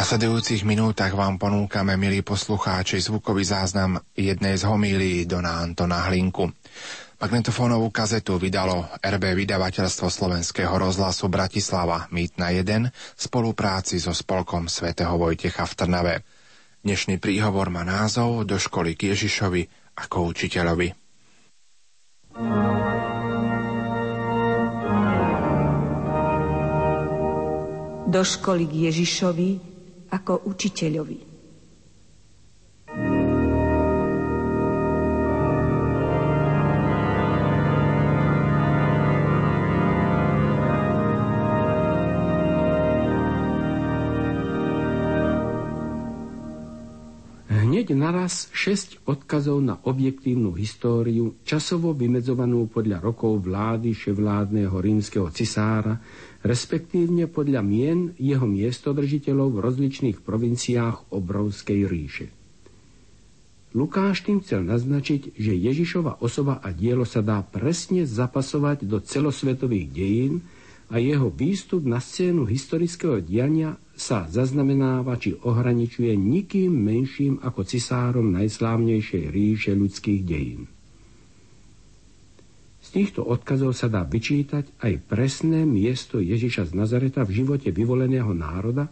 Nasledujúcich 0.06 0.70
minútach 0.70 1.18
vám 1.18 1.42
ponúkame, 1.42 1.98
milí 1.98 2.22
poslucháči, 2.22 3.02
zvukový 3.02 3.42
záznam 3.42 3.98
jednej 4.14 4.54
z 4.54 4.70
homílií 4.70 5.26
Dona 5.26 5.66
Antona 5.66 6.06
Hlinku. 6.06 6.46
Magnetofónovú 7.18 7.90
kazetu 7.90 8.38
vydalo 8.38 8.86
RB 9.02 9.34
vydavateľstvo 9.34 10.06
Slovenského 10.06 10.70
rozhlasu 10.78 11.26
Bratislava 11.26 12.06
Mýtna 12.14 12.54
1 12.54 12.86
v 12.94 13.18
spolupráci 13.18 13.98
so 13.98 14.14
spolkom 14.14 14.70
svätého 14.70 15.10
Vojtecha 15.18 15.66
v 15.66 15.74
Trnave. 15.74 16.16
Dnešný 16.86 17.18
príhovor 17.18 17.74
má 17.74 17.82
názov 17.82 18.46
Do 18.46 18.62
školy 18.62 18.94
k 18.94 19.10
Ježišovi 19.10 19.66
ako 20.06 20.18
učiteľovi. 20.30 20.94
Do 28.06 28.22
školy 28.22 28.70
k 28.70 28.74
Ježišovi 28.94 29.75
ako 30.12 30.50
učiteľovi. 30.50 31.36
Hneď 47.76 47.92
naraz 47.92 48.48
šesť 48.56 49.04
odkazov 49.06 49.60
na 49.62 49.78
objektívnu 49.78 50.56
históriu, 50.58 51.38
časovo 51.46 51.94
vymedzovanú 51.94 52.72
podľa 52.72 52.98
rokov 52.98 53.46
vlády 53.46 53.92
ševládneho 53.92 54.74
rímskeho 54.74 55.30
cisára, 55.30 56.00
respektívne 56.46 57.26
podľa 57.26 57.66
mien 57.66 58.14
jeho 58.22 58.46
miestodržiteľov 58.46 59.58
v 59.58 59.62
rozličných 59.66 60.18
provinciách 60.22 61.10
obrovskej 61.10 61.82
ríše. 61.90 62.30
Lukáš 63.76 64.24
tým 64.24 64.40
chcel 64.40 64.64
naznačiť, 64.64 65.36
že 65.36 65.52
Ježišova 65.52 66.24
osoba 66.24 66.64
a 66.64 66.72
dielo 66.72 67.04
sa 67.04 67.20
dá 67.20 67.44
presne 67.44 68.08
zapasovať 68.08 68.88
do 68.88 69.04
celosvetových 69.04 69.88
dejín 69.92 70.34
a 70.88 71.02
jeho 71.02 71.34
výstup 71.34 71.84
na 71.84 72.00
scénu 72.00 72.48
historického 72.48 73.20
diania 73.20 73.76
sa 73.98 74.30
zaznamenáva 74.30 75.18
či 75.20 75.36
ohraničuje 75.36 76.14
nikým 76.14 76.72
menším 76.72 77.42
ako 77.42 77.68
cisárom 77.68 78.32
najslávnejšej 78.32 79.24
ríše 79.34 79.72
ľudských 79.76 80.22
dejín 80.24 80.75
týchto 82.96 83.28
odkazov 83.28 83.76
sa 83.76 83.92
dá 83.92 84.08
vyčítať 84.08 84.80
aj 84.80 84.94
presné 85.04 85.68
miesto 85.68 86.24
Ježiša 86.24 86.72
z 86.72 86.80
Nazareta 86.80 87.28
v 87.28 87.44
živote 87.44 87.68
vyvoleného 87.68 88.32
národa, 88.32 88.88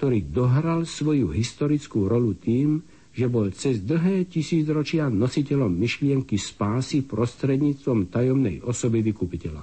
ktorý 0.00 0.24
dohral 0.24 0.88
svoju 0.88 1.36
historickú 1.36 2.08
rolu 2.08 2.32
tým, 2.32 2.80
že 3.12 3.28
bol 3.28 3.52
cez 3.52 3.84
dlhé 3.84 4.24
tisícročia 4.24 5.12
nositeľom 5.12 5.68
myšlienky 5.68 6.40
spásy 6.40 7.04
prostredníctvom 7.04 8.08
tajomnej 8.08 8.64
osoby 8.64 9.04
vykupiteľa. 9.12 9.60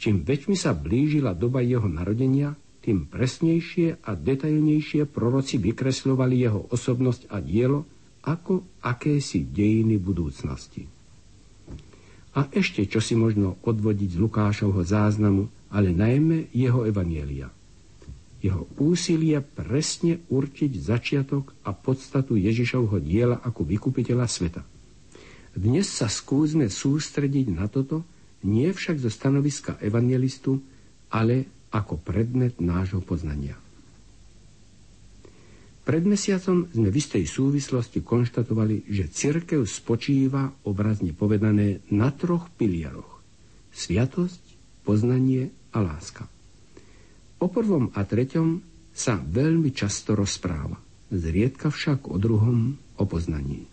Čím 0.00 0.24
väčšmi 0.24 0.56
sa 0.56 0.72
blížila 0.72 1.36
doba 1.36 1.60
jeho 1.60 1.84
narodenia, 1.84 2.56
tým 2.80 3.04
presnejšie 3.04 4.00
a 4.00 4.16
detailnejšie 4.16 5.04
proroci 5.04 5.60
vykresľovali 5.60 6.36
jeho 6.40 6.72
osobnosť 6.72 7.28
a 7.28 7.36
dielo 7.44 7.84
ako 8.24 8.80
akési 8.80 9.44
dejiny 9.44 10.00
budúcnosti. 10.00 10.95
A 12.36 12.52
ešte 12.52 12.84
čo 12.84 13.00
si 13.00 13.16
možno 13.16 13.56
odvodiť 13.64 14.12
z 14.12 14.20
Lukášovho 14.20 14.84
záznamu, 14.84 15.48
ale 15.72 15.96
najmä 15.96 16.52
jeho 16.52 16.84
evanielia. 16.84 17.48
Jeho 18.44 18.68
úsilie 18.76 19.40
presne 19.40 20.20
určiť 20.28 20.72
začiatok 20.76 21.56
a 21.64 21.72
podstatu 21.72 22.36
Ježišovho 22.36 23.00
diela 23.00 23.40
ako 23.40 23.64
vykupiteľa 23.64 24.28
sveta. 24.28 24.62
Dnes 25.56 25.88
sa 25.88 26.12
skúsme 26.12 26.68
sústrediť 26.68 27.48
na 27.56 27.64
toto, 27.72 28.04
nie 28.44 28.68
však 28.68 29.00
zo 29.00 29.08
stanoviska 29.08 29.80
evangelistu, 29.80 30.60
ale 31.08 31.48
ako 31.72 31.96
predmet 31.96 32.60
nášho 32.60 33.00
poznania. 33.00 33.56
Pred 35.86 36.02
mesiacom 36.02 36.66
sme 36.66 36.90
v 36.90 36.98
istej 36.98 37.30
súvislosti 37.30 38.02
konštatovali, 38.02 38.90
že 38.90 39.06
cirkev 39.06 39.62
spočíva, 39.70 40.50
obrazne 40.66 41.14
povedané, 41.14 41.78
na 41.94 42.10
troch 42.10 42.50
pilieroch. 42.58 43.22
Sviatosť, 43.70 44.42
poznanie 44.82 45.54
a 45.70 45.78
láska. 45.86 46.26
O 47.38 47.46
prvom 47.46 47.94
a 47.94 48.02
treťom 48.02 48.58
sa 48.90 49.14
veľmi 49.14 49.70
často 49.70 50.18
rozpráva, 50.18 50.74
zriedka 51.14 51.70
však 51.70 52.10
o 52.10 52.18
druhom, 52.18 52.74
o 52.98 53.04
poznaní. 53.06 53.70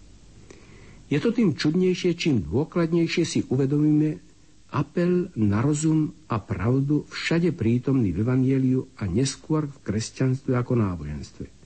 Je 1.09 1.17
to 1.17 1.33
tým 1.33 1.57
čudnejšie, 1.57 2.13
čím 2.13 2.45
dôkladnejšie 2.45 3.25
si 3.25 3.39
uvedomíme 3.49 4.21
apel 4.69 5.33
na 5.33 5.65
rozum 5.65 6.13
a 6.29 6.37
pravdu 6.37 7.09
všade 7.09 7.57
prítomný 7.57 8.13
v 8.13 8.21
Evangeliu 8.21 8.85
a 9.01 9.09
neskôr 9.09 9.65
v 9.65 9.77
kresťanstve 9.81 10.53
ako 10.53 10.77
náboženstve. 10.77 11.62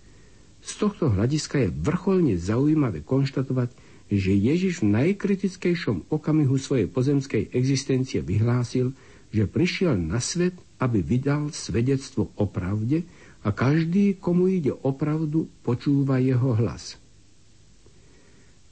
Z 0.68 0.84
tohto 0.84 1.08
hľadiska 1.16 1.64
je 1.64 1.70
vrcholne 1.72 2.36
zaujímavé 2.36 3.00
konštatovať, 3.08 3.72
že 4.12 4.36
Ježiš 4.36 4.84
v 4.84 4.92
najkritickejšom 5.00 6.12
okamihu 6.12 6.60
svojej 6.60 6.92
pozemskej 6.92 7.56
existencie 7.56 8.20
vyhlásil, 8.20 8.92
že 9.32 9.48
prišiel 9.48 9.96
na 9.96 10.20
svet, 10.20 10.60
aby 10.84 11.00
vydal 11.00 11.56
svedectvo 11.56 12.36
o 12.36 12.46
pravde 12.52 13.08
a 13.48 13.56
každý, 13.56 14.20
komu 14.20 14.52
ide 14.52 14.76
o 14.76 14.92
pravdu, 14.92 15.48
počúva 15.64 16.20
jeho 16.20 16.52
hlas. 16.60 17.00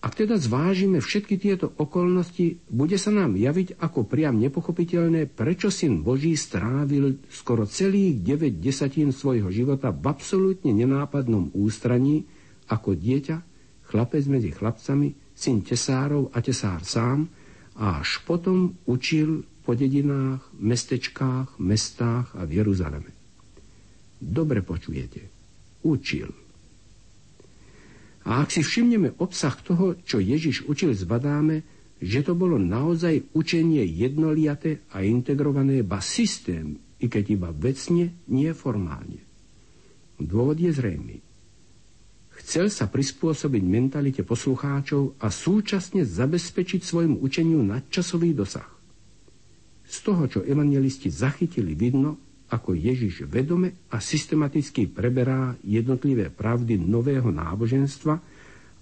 Ak 0.05 0.13
teda 0.21 0.37
zvážime 0.37 1.01
všetky 1.01 1.41
tieto 1.41 1.73
okolnosti, 1.81 2.61
bude 2.69 2.93
sa 2.93 3.09
nám 3.09 3.33
javiť 3.33 3.81
ako 3.81 4.05
priam 4.05 4.37
nepochopiteľné, 4.37 5.25
prečo 5.33 5.73
syn 5.73 6.05
Boží 6.05 6.37
strávil 6.37 7.25
skoro 7.33 7.65
celých 7.65 8.21
9 8.21 8.61
desatín 8.61 9.09
svojho 9.09 9.49
života 9.49 9.89
v 9.89 10.05
absolútne 10.05 10.77
nenápadnom 10.77 11.49
ústraní 11.57 12.21
ako 12.69 12.93
dieťa, 12.93 13.37
chlapec 13.89 14.29
medzi 14.29 14.53
chlapcami, 14.53 15.17
syn 15.33 15.65
tesárov 15.65 16.29
a 16.29 16.37
tesár 16.37 16.85
sám 16.85 17.25
a 17.73 17.97
až 17.97 18.21
potom 18.29 18.77
učil 18.85 19.41
po 19.65 19.73
dedinách, 19.73 20.45
mestečkách, 20.61 21.57
mestách 21.57 22.29
a 22.37 22.45
v 22.45 22.61
Jeruzaleme. 22.61 23.09
Dobre 24.21 24.61
počujete. 24.61 25.25
Učil. 25.81 26.44
A 28.25 28.41
ak 28.41 28.49
si 28.49 28.65
všimneme 28.65 29.21
obsah 29.21 29.53
toho, 29.61 29.93
čo 30.01 30.17
Ježiš 30.17 30.65
učil, 30.65 30.97
zbadáme, 30.97 31.61
že 32.01 32.25
to 32.25 32.33
bolo 32.33 32.57
naozaj 32.57 33.21
učenie 33.37 33.85
jednoliate 33.85 34.83
a 34.91 35.05
integrované 35.05 35.85
ba 35.85 36.01
systém, 36.01 36.81
i 36.99 37.05
keď 37.05 37.23
iba 37.37 37.49
vecne, 37.53 38.17
nie 38.27 38.49
formálne. 38.51 39.21
Dôvod 40.17 40.57
je 40.57 40.73
zrejmý. 40.73 41.21
Chcel 42.35 42.67
sa 42.67 42.91
prispôsobiť 42.91 43.63
mentalite 43.63 44.21
poslucháčov 44.25 45.21
a 45.23 45.31
súčasne 45.31 46.03
zabezpečiť 46.03 46.83
svojmu 46.83 47.23
učeniu 47.23 47.63
nadčasový 47.63 48.35
dosah. 48.35 48.67
Z 49.85 49.97
toho, 50.01 50.27
čo 50.27 50.39
evangelisti 50.43 51.13
zachytili, 51.13 51.77
vidno, 51.77 52.24
ako 52.55 52.71
Ježiš 52.71 53.27
vedome 53.27 53.75
a 53.91 53.99
systematicky 53.99 54.87
preberá 54.87 55.59
jednotlivé 55.61 56.31
pravdy 56.31 56.79
nového 56.79 57.27
náboženstva, 57.35 58.15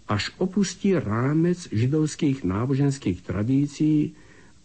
až 0.06 0.30
opustí 0.38 0.94
rámec 0.94 1.66
židovských 1.74 2.46
náboženských 2.46 3.26
tradícií 3.26 4.14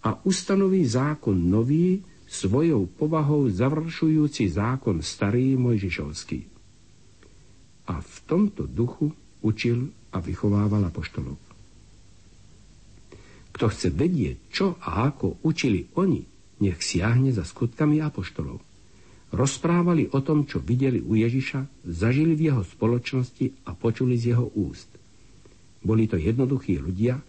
a 0.05 0.19
ustanoví 0.27 0.85
zákon 0.85 1.35
nový, 1.35 2.05
svojou 2.29 2.85
povahou 2.85 3.49
završujúci 3.49 4.53
zákon 4.53 5.01
starý 5.01 5.57
Mojžišovský. 5.57 6.45
A 7.89 8.05
v 8.05 8.15
tomto 8.29 8.69
duchu 8.69 9.09
učil 9.41 9.89
a 10.13 10.21
vychovával 10.21 10.93
apoštolov. 10.93 11.41
Kto 13.57 13.65
chce 13.73 13.89
vedieť, 13.89 14.37
čo 14.53 14.77
a 14.85 15.09
ako 15.09 15.41
učili 15.41 15.89
oni, 15.97 16.21
nech 16.61 16.85
siahne 16.85 17.33
za 17.33 17.49
skutkami 17.49 18.05
apoštolov. 18.05 18.68
Rozprávali 19.29 20.09
o 20.17 20.25
tom, 20.25 20.49
čo 20.49 20.57
videli 20.61 21.05
u 21.05 21.13
Ježiša, 21.13 21.85
zažili 21.85 22.33
v 22.33 22.53
jeho 22.53 22.63
spoločnosti 22.65 23.69
a 23.69 23.77
počuli 23.77 24.17
z 24.17 24.33
jeho 24.33 24.49
úst. 24.57 24.89
Boli 25.85 26.09
to 26.09 26.17
jednoduchí 26.17 26.81
ľudia, 26.81 27.21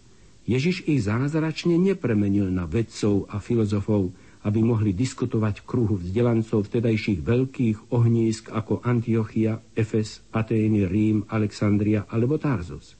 Ježiš 0.48 0.88
ich 0.88 1.04
zázračne 1.04 1.76
nepremenil 1.76 2.48
na 2.48 2.66
vedcov 2.66 3.28
a 3.30 3.38
filozofov, 3.38 4.10
aby 4.40 4.64
mohli 4.64 4.96
diskutovať 4.96 5.60
v 5.62 5.68
kruhu 5.68 5.94
vzdelancov 6.00 6.64
vtedajších 6.64 7.20
veľkých 7.20 7.92
ohnízk 7.92 8.48
ako 8.48 8.80
Antiochia, 8.82 9.60
Efes, 9.76 10.24
Atény, 10.32 10.88
Rím, 10.88 11.28
Alexandria 11.28 12.08
alebo 12.08 12.40
Tarzus. 12.40 12.96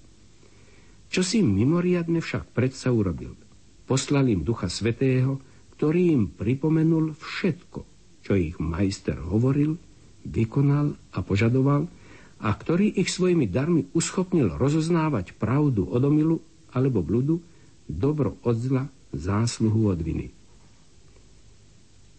Čo 1.11 1.27
si 1.27 1.43
mimoriadne 1.43 2.23
však 2.23 2.55
predsa 2.55 2.93
urobil? 2.93 3.35
Poslal 3.89 4.31
im 4.31 4.47
Ducha 4.47 4.71
Svetého, 4.71 5.43
ktorý 5.75 6.15
im 6.15 6.25
pripomenul 6.31 7.19
všetko, 7.19 7.90
čo 8.25 8.37
ich 8.37 8.57
majster 8.61 9.17
hovoril, 9.17 9.81
vykonal 10.25 10.97
a 11.17 11.19
požadoval 11.25 11.89
a 12.41 12.49
ktorý 12.57 12.97
ich 12.97 13.13
svojimi 13.13 13.49
darmi 13.49 13.89
uschopnil 13.93 14.57
rozoznávať 14.57 15.37
pravdu 15.37 15.85
od 15.89 16.01
omilu 16.01 16.41
alebo 16.73 17.05
bludu, 17.05 17.45
dobro 17.85 18.39
od 18.47 18.57
zla, 18.57 18.85
zásluhu 19.13 19.93
od 19.93 20.01
viny. 20.01 20.33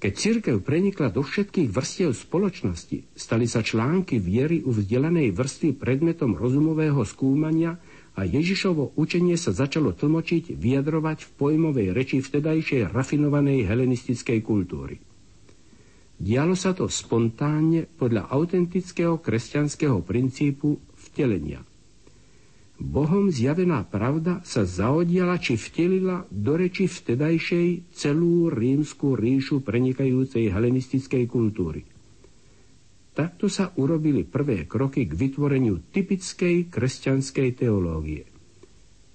Keď 0.01 0.13
církev 0.17 0.65
prenikla 0.65 1.13
do 1.13 1.21
všetkých 1.21 1.69
vrstiev 1.69 2.17
spoločnosti, 2.17 3.13
stali 3.13 3.45
sa 3.45 3.61
články 3.61 4.17
viery 4.17 4.65
u 4.65 4.73
vzdelanej 4.73 5.29
vrstvy 5.29 5.77
predmetom 5.77 6.33
rozumového 6.33 7.05
skúmania 7.05 7.77
a 8.17 8.25
Ježišovo 8.25 8.97
učenie 8.97 9.37
sa 9.37 9.53
začalo 9.53 9.93
tlmočiť, 9.93 10.57
vyjadrovať 10.57 11.17
v 11.21 11.29
pojmovej 11.37 11.87
reči 11.93 12.17
vtedajšej 12.17 12.89
rafinovanej 12.89 13.69
helenistickej 13.69 14.41
kultúry. 14.41 15.10
Dialo 16.21 16.53
sa 16.53 16.77
to 16.77 16.85
spontánne 16.85 17.89
podľa 17.97 18.29
autentického 18.29 19.17
kresťanského 19.17 20.05
princípu 20.05 20.77
vtelenia– 20.93 21.65
Bohom 22.81 23.29
zjavená 23.29 23.85
pravda 23.85 24.41
sa 24.41 24.65
zaodiala 24.65 25.37
či 25.37 25.53
vtelila 25.53 26.25
do 26.33 26.57
reči 26.57 26.89
vtedajšej 26.89 27.93
celú 27.93 28.49
rímsku 28.49 29.13
ríšu 29.13 29.61
prenikajúcej 29.61 30.49
helenistickej 30.49 31.29
kultúry. 31.29 31.85
Takto 33.13 33.53
sa 33.53 33.69
urobili 33.77 34.25
prvé 34.25 34.65
kroky 34.65 35.05
k 35.05 35.13
vytvoreniu 35.13 35.93
typickej 35.93 36.73
kresťanskej 36.73 37.49
teológie. 37.53 38.25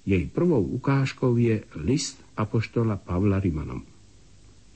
Jej 0.06 0.30
prvou 0.30 0.62
ukážkou 0.78 1.34
je 1.34 1.66
list 1.82 2.22
apoštola 2.38 3.02
Pavla 3.02 3.42
Rimanom. 3.42 3.95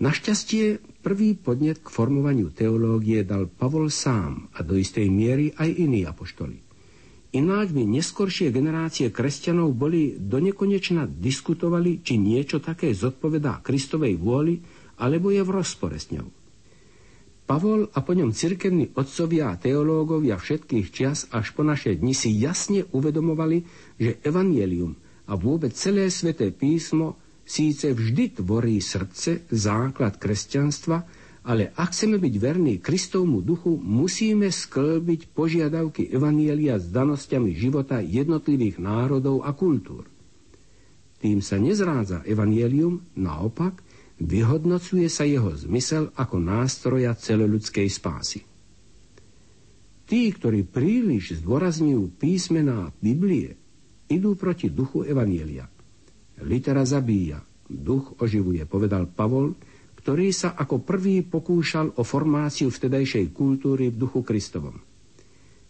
Našťastie 0.00 0.80
prvý 1.04 1.36
podnet 1.36 1.84
k 1.84 1.92
formovaniu 1.92 2.56
teológie 2.56 3.20
dal 3.20 3.52
Pavol 3.52 3.92
sám 3.92 4.48
a 4.56 4.64
do 4.64 4.72
istej 4.80 5.12
miery 5.12 5.52
aj 5.52 5.68
iní 5.76 6.08
apoštoli. 6.08 6.56
Ináč 7.36 7.76
by 7.76 7.84
neskoršie 7.84 8.48
generácie 8.48 9.12
kresťanov 9.12 9.76
boli 9.76 10.16
do 10.16 10.40
nekonečna 10.40 11.04
diskutovali, 11.04 12.00
či 12.00 12.16
niečo 12.16 12.64
také 12.64 12.96
zodpovedá 12.96 13.60
Kristovej 13.60 14.16
vôli, 14.16 14.56
alebo 15.04 15.28
je 15.28 15.44
v 15.44 15.52
rozpore 15.52 16.00
s 16.00 16.08
ňou. 16.16 16.32
Pavol 17.44 17.92
a 17.92 18.00
po 18.00 18.16
ňom 18.16 18.32
cirkevní 18.32 18.96
otcovia 18.96 19.52
a 19.52 19.60
teológovia 19.60 20.40
všetkých 20.40 20.86
čias 20.88 21.28
až 21.28 21.52
po 21.52 21.60
naše 21.60 22.00
dni 22.00 22.16
si 22.16 22.40
jasne 22.40 22.88
uvedomovali, 22.88 23.68
že 24.00 24.16
evanielium 24.24 24.96
a 25.28 25.36
vôbec 25.36 25.76
celé 25.76 26.08
sveté 26.08 26.56
písmo 26.56 27.20
síce 27.50 27.90
vždy 27.90 28.38
tvorí 28.38 28.78
srdce, 28.78 29.42
základ 29.50 30.22
kresťanstva, 30.22 31.02
ale 31.42 31.74
ak 31.74 31.90
chceme 31.90 32.22
byť 32.22 32.34
verní 32.38 32.74
Kristovmu 32.78 33.42
duchu, 33.42 33.74
musíme 33.74 34.46
sklbiť 34.54 35.34
požiadavky 35.34 36.06
Evanielia 36.14 36.78
s 36.78 36.86
danosťami 36.94 37.50
života 37.58 37.98
jednotlivých 37.98 38.78
národov 38.78 39.42
a 39.42 39.50
kultúr. 39.50 40.06
Tým 41.18 41.42
sa 41.42 41.58
nezrádza 41.58 42.22
Evanielium, 42.22 43.02
naopak, 43.18 43.82
vyhodnocuje 44.22 45.10
sa 45.10 45.26
jeho 45.26 45.50
zmysel 45.56 46.14
ako 46.14 46.38
nástroja 46.38 47.16
celoľudskej 47.18 47.88
spásy. 47.90 48.40
Tí, 50.06 50.22
ktorí 50.30 50.66
príliš 50.68 51.40
zdôrazňujú 51.40 52.20
písmená 52.20 52.94
Biblie, 53.00 53.56
idú 54.12 54.36
proti 54.36 54.68
duchu 54.68 55.06
Evanielia. 55.06 55.79
Litera 56.44 56.84
zabíja, 56.88 57.40
duch 57.68 58.16
oživuje, 58.18 58.64
povedal 58.64 59.06
Pavol, 59.08 59.54
ktorý 60.00 60.32
sa 60.32 60.56
ako 60.56 60.80
prvý 60.80 61.20
pokúšal 61.20 62.00
o 62.00 62.02
formáciu 62.02 62.72
vtedajšej 62.72 63.36
kultúry 63.36 63.92
v 63.92 64.00
duchu 64.00 64.24
Kristovom. 64.24 64.80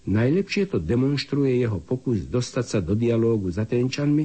Najlepšie 0.07 0.71
to 0.71 0.79
demonstruje 0.79 1.61
jeho 1.61 1.83
pokus 1.83 2.25
dostať 2.31 2.65
sa 2.65 2.79
do 2.79 2.95
dialógu 2.97 3.53
s 3.53 3.61
Atenčanmi, 3.61 4.25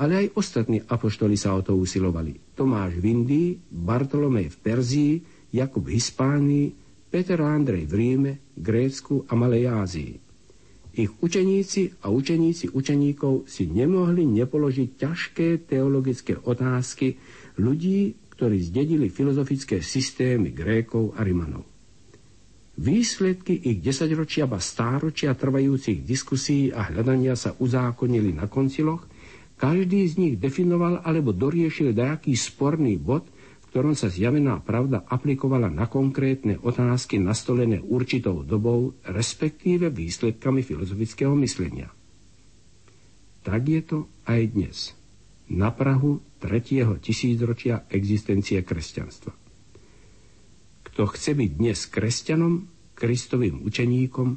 ale 0.00 0.24
aj 0.24 0.26
ostatní 0.38 0.80
apoštoli 0.80 1.36
sa 1.36 1.52
o 1.52 1.60
to 1.60 1.76
usilovali. 1.76 2.56
Tomáš 2.56 2.96
v 2.96 3.04
Indii, 3.04 3.48
Bartolomej 3.68 4.48
v 4.48 4.56
Perzii, 4.64 5.14
Jakub 5.52 5.84
v 5.84 5.98
Hispánii, 5.98 6.66
Peter 7.10 7.42
a 7.42 7.52
Andrej 7.52 7.84
v 7.90 7.94
Ríme, 7.98 8.32
Grécku 8.54 9.26
a 9.28 9.34
Malej 9.36 9.66
Ázii. 9.66 10.29
Ich 10.90 11.10
učeníci 11.22 12.02
a 12.02 12.10
učeníci 12.10 12.74
učeníkov 12.74 13.46
si 13.46 13.70
nemohli 13.70 14.26
nepoložiť 14.26 14.88
ťažké 14.98 15.70
teologické 15.70 16.34
otázky 16.34 17.14
ľudí, 17.62 18.18
ktorí 18.34 18.58
zdedili 18.58 19.06
filozofické 19.12 19.84
systémy 19.84 20.50
Grékov 20.50 21.14
a 21.14 21.22
Rimanov. 21.22 21.62
Výsledky 22.80 23.52
ich 23.52 23.84
desaťročia 23.84 24.48
ba 24.48 24.56
stáročia 24.56 25.36
trvajúcich 25.36 26.00
diskusí 26.00 26.72
a 26.72 26.88
hľadania 26.88 27.36
sa 27.36 27.52
uzákonili 27.60 28.32
na 28.32 28.48
konciloch, 28.48 29.04
každý 29.60 30.08
z 30.08 30.14
nich 30.16 30.34
definoval 30.40 31.04
alebo 31.04 31.36
doriešil 31.36 31.92
dajaký 31.92 32.32
sporný 32.32 32.96
bod, 32.96 33.28
ktorom 33.70 33.94
sa 33.94 34.10
zjavená 34.10 34.58
pravda 34.58 35.06
aplikovala 35.06 35.70
na 35.70 35.86
konkrétne 35.86 36.58
otázky 36.58 37.22
nastolené 37.22 37.78
určitou 37.78 38.42
dobou, 38.42 38.98
respektíve 39.06 39.94
výsledkami 39.94 40.66
filozofického 40.66 41.30
myslenia. 41.38 41.86
Tak 43.46 43.62
je 43.62 43.82
to 43.86 43.98
aj 44.26 44.40
dnes. 44.50 44.76
Na 45.54 45.70
Prahu 45.70 46.18
tretieho 46.42 46.98
tisícročia 46.98 47.86
existencie 47.94 48.58
kresťanstva. 48.66 49.32
Kto 50.90 51.06
chce 51.06 51.38
byť 51.38 51.50
dnes 51.54 51.78
kresťanom, 51.86 52.66
Kristovým 52.98 53.62
učeníkom, 53.62 54.28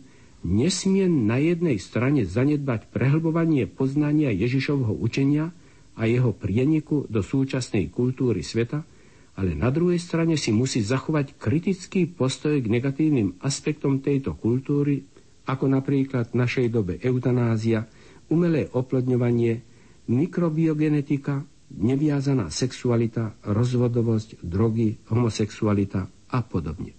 nesmie 0.45 1.09
na 1.09 1.41
jednej 1.41 1.81
strane 1.81 2.23
zanedbať 2.23 2.93
prehlbovanie 2.93 3.65
poznania 3.65 4.29
Ježišovho 4.29 4.93
učenia 4.93 5.49
a 5.97 6.05
jeho 6.05 6.37
prieniku 6.37 7.09
do 7.09 7.25
súčasnej 7.25 7.89
kultúry 7.89 8.45
sveta, 8.45 8.85
ale 9.33 9.57
na 9.57 9.73
druhej 9.73 9.97
strane 9.97 10.37
si 10.37 10.53
musí 10.53 10.85
zachovať 10.85 11.37
kritický 11.41 12.05
postoj 12.05 12.53
k 12.61 12.69
negatívnym 12.69 13.41
aspektom 13.41 13.97
tejto 13.97 14.37
kultúry, 14.37 15.09
ako 15.49 15.65
napríklad 15.67 16.31
v 16.31 16.39
našej 16.39 16.67
dobe 16.69 17.01
eutanázia, 17.01 17.89
umelé 18.29 18.69
oplodňovanie, 18.71 19.59
mikrobiogenetika, 20.07 21.43
neviazaná 21.73 22.53
sexualita, 22.53 23.33
rozvodovosť, 23.41 24.45
drogy, 24.45 25.01
homosexualita 25.09 26.05
a 26.29 26.39
podobne. 26.45 26.93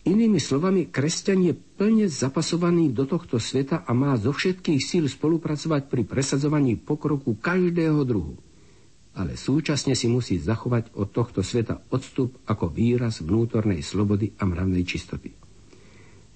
Inými 0.00 0.40
slovami, 0.40 0.88
kresťan 0.88 1.44
je 1.44 1.52
plne 1.52 2.08
zapasovaný 2.08 2.88
do 2.88 3.04
tohto 3.04 3.36
sveta 3.36 3.84
a 3.84 3.92
má 3.92 4.16
zo 4.16 4.32
všetkých 4.32 4.80
síl 4.80 5.04
spolupracovať 5.04 5.92
pri 5.92 6.08
presadzovaní 6.08 6.80
pokroku 6.80 7.36
každého 7.36 8.00
druhu. 8.08 8.40
Ale 9.20 9.36
súčasne 9.36 9.92
si 9.92 10.08
musí 10.08 10.40
zachovať 10.40 10.96
od 10.96 11.12
tohto 11.12 11.44
sveta 11.44 11.76
odstup 11.92 12.40
ako 12.48 12.72
výraz 12.72 13.20
vnútornej 13.20 13.84
slobody 13.84 14.32
a 14.40 14.48
mravnej 14.48 14.80
čistoty. 14.88 15.28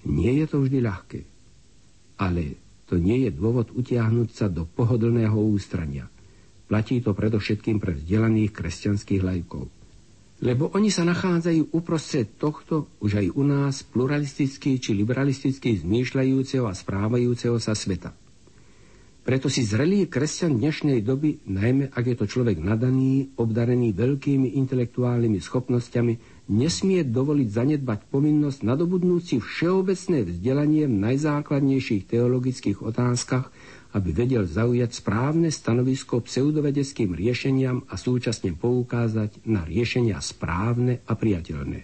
Nie 0.05 0.37
je 0.37 0.45
to 0.45 0.61
vždy 0.61 0.85
ľahké, 0.85 1.19
ale 2.21 2.61
to 2.85 3.01
nie 3.01 3.25
je 3.25 3.33
dôvod 3.33 3.73
utiahnuť 3.73 4.29
sa 4.29 4.45
do 4.45 4.69
pohodlného 4.69 5.33
ústrania. 5.33 6.05
Platí 6.69 7.01
to 7.01 7.17
predovšetkým 7.17 7.81
pre 7.81 7.97
vzdelaných 7.97 8.53
kresťanských 8.53 9.21
lajkov. 9.25 9.65
Lebo 10.45 10.69
oni 10.77 10.93
sa 10.93 11.01
nachádzajú 11.07 11.73
uprostred 11.73 12.37
tohto 12.37 12.91
už 13.01 13.17
aj 13.17 13.27
u 13.33 13.43
nás 13.47 13.81
pluralisticky 13.81 14.77
či 14.77 14.93
liberalisticky 14.93 15.81
zmýšľajúceho 15.81 16.69
a 16.69 16.73
správajúceho 16.77 17.57
sa 17.57 17.73
sveta. 17.73 18.13
Preto 19.25 19.49
si 19.49 19.65
zrelý 19.65 20.05
kresťan 20.05 20.61
dnešnej 20.61 21.01
doby, 21.01 21.41
najmä 21.49 21.89
ak 21.89 22.13
je 22.13 22.13
to 22.13 22.29
človek 22.29 22.61
nadaný, 22.61 23.33
obdarený 23.41 23.89
veľkými 23.97 24.53
intelektuálnymi 24.53 25.41
schopnosťami, 25.41 26.45
nesmie 26.53 27.01
dovoliť 27.01 27.49
zanedbať 27.49 28.05
povinnosť 28.13 28.61
nadobudnúci 28.61 29.41
všeobecné 29.41 30.29
vzdelanie 30.29 30.85
v 30.85 30.95
najzákladnejších 31.09 32.05
teologických 32.05 32.85
otázkach, 32.85 33.49
aby 33.97 34.09
vedel 34.13 34.45
zaujať 34.45 34.93
správne 34.93 35.49
stanovisko 35.49 36.21
pseudovedeckým 36.21 37.17
riešeniam 37.17 37.81
a 37.89 37.97
súčasne 37.97 38.53
poukázať 38.53 39.41
na 39.49 39.65
riešenia 39.65 40.21
správne 40.21 41.01
a 41.09 41.17
priateľné. 41.17 41.81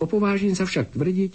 Opovážim 0.00 0.56
sa 0.56 0.64
však 0.64 0.96
tvrdiť, 0.96 1.32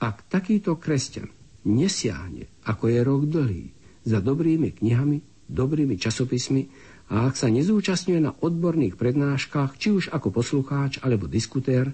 ak 0.00 0.24
takýto 0.32 0.80
kresťan 0.80 1.28
nesiahne, 1.66 2.46
ako 2.62 2.84
je 2.86 3.00
rok 3.02 3.22
dlhý, 3.26 3.66
za 4.06 4.22
dobrými 4.22 4.70
knihami, 4.78 5.18
dobrými 5.50 5.98
časopismi 5.98 6.62
a 7.10 7.26
ak 7.26 7.34
sa 7.34 7.50
nezúčastňuje 7.50 8.20
na 8.22 8.32
odborných 8.34 8.94
prednáškach, 8.94 9.78
či 9.78 9.90
už 9.94 10.14
ako 10.14 10.30
poslucháč 10.30 11.02
alebo 11.02 11.26
diskutér, 11.26 11.90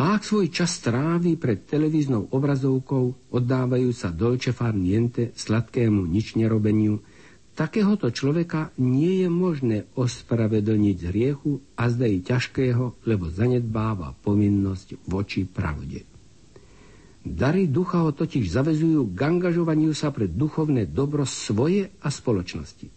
a 0.00 0.16
ak 0.16 0.24
svoj 0.24 0.48
čas 0.48 0.80
strávi 0.80 1.36
pred 1.36 1.68
televíznou 1.68 2.32
obrazovkou, 2.32 3.32
oddávajú 3.36 3.92
sa 3.92 4.08
dolce 4.08 4.56
far 4.56 4.72
niente, 4.72 5.36
sladkému 5.36 6.08
nič 6.08 6.40
nerobeniu, 6.40 7.04
takéhoto 7.52 8.08
človeka 8.08 8.72
nie 8.80 9.20
je 9.20 9.28
možné 9.28 9.78
ospravedlniť 9.92 10.98
hriechu 11.04 11.60
a 11.76 11.92
zda 11.92 12.08
ťažkého, 12.08 13.04
lebo 13.04 13.28
zanedbáva 13.28 14.16
povinnosť 14.24 15.04
voči 15.04 15.44
pravde. 15.44 16.09
Dary 17.20 17.68
ducha 17.68 18.00
ho 18.00 18.16
totiž 18.16 18.48
zavezujú 18.48 19.12
k 19.12 19.18
angažovaniu 19.20 19.92
sa 19.92 20.08
pre 20.08 20.24
duchovné 20.24 20.88
dobro 20.88 21.28
svoje 21.28 21.92
a 22.00 22.08
spoločnosti. 22.08 22.88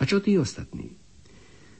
A 0.00 0.02
čo 0.02 0.18
tí 0.18 0.34
ostatní? 0.34 0.90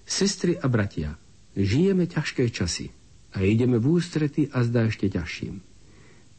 Sestry 0.06 0.54
a 0.54 0.70
bratia, 0.70 1.18
žijeme 1.58 2.06
ťažké 2.06 2.46
časy 2.54 2.94
a 3.34 3.42
ideme 3.42 3.82
v 3.82 3.98
ústrety 3.98 4.50
a 4.54 4.62
zdá 4.62 4.86
ešte 4.86 5.10
ťažším. 5.10 5.62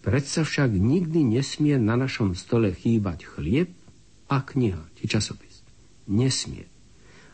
Predsa 0.01 0.47
však 0.47 0.71
nikdy 0.71 1.19
nesmie 1.35 1.75
na 1.75 1.99
našom 1.99 2.33
stole 2.33 2.71
chýbať 2.71 3.27
chlieb 3.27 3.69
a 4.31 4.39
kniha 4.39 4.81
či 4.97 5.03
časopis. 5.05 5.61
Nesmie. 6.07 6.65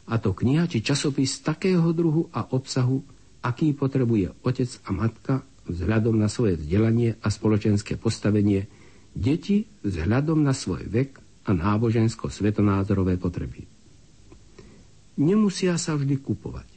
A 0.09 0.17
to 0.17 0.33
kniha 0.33 0.65
či 0.65 0.81
časopis 0.81 1.37
takého 1.45 1.85
druhu 1.93 2.33
a 2.33 2.49
obsahu, 2.49 3.05
aký 3.45 3.77
potrebuje 3.77 4.33
otec 4.41 4.69
a 4.83 4.89
matka 4.89 5.33
vzhľadom 5.69 6.15
na 6.15 6.31
svoje 6.31 6.55
vzdelanie 6.57 7.19
a 7.19 7.27
spoločenské 7.27 7.99
postavenie, 7.99 8.67
deti 9.17 9.65
vzhľadom 9.83 10.41
na 10.45 10.53
svoj 10.53 10.85
vek 10.87 11.17
a 11.47 11.51
nábožensko-svetonázorové 11.55 13.17
potreby. 13.17 13.65
Nemusia 15.17 15.79
sa 15.81 15.97
vždy 15.97 16.21
kupovať. 16.21 16.69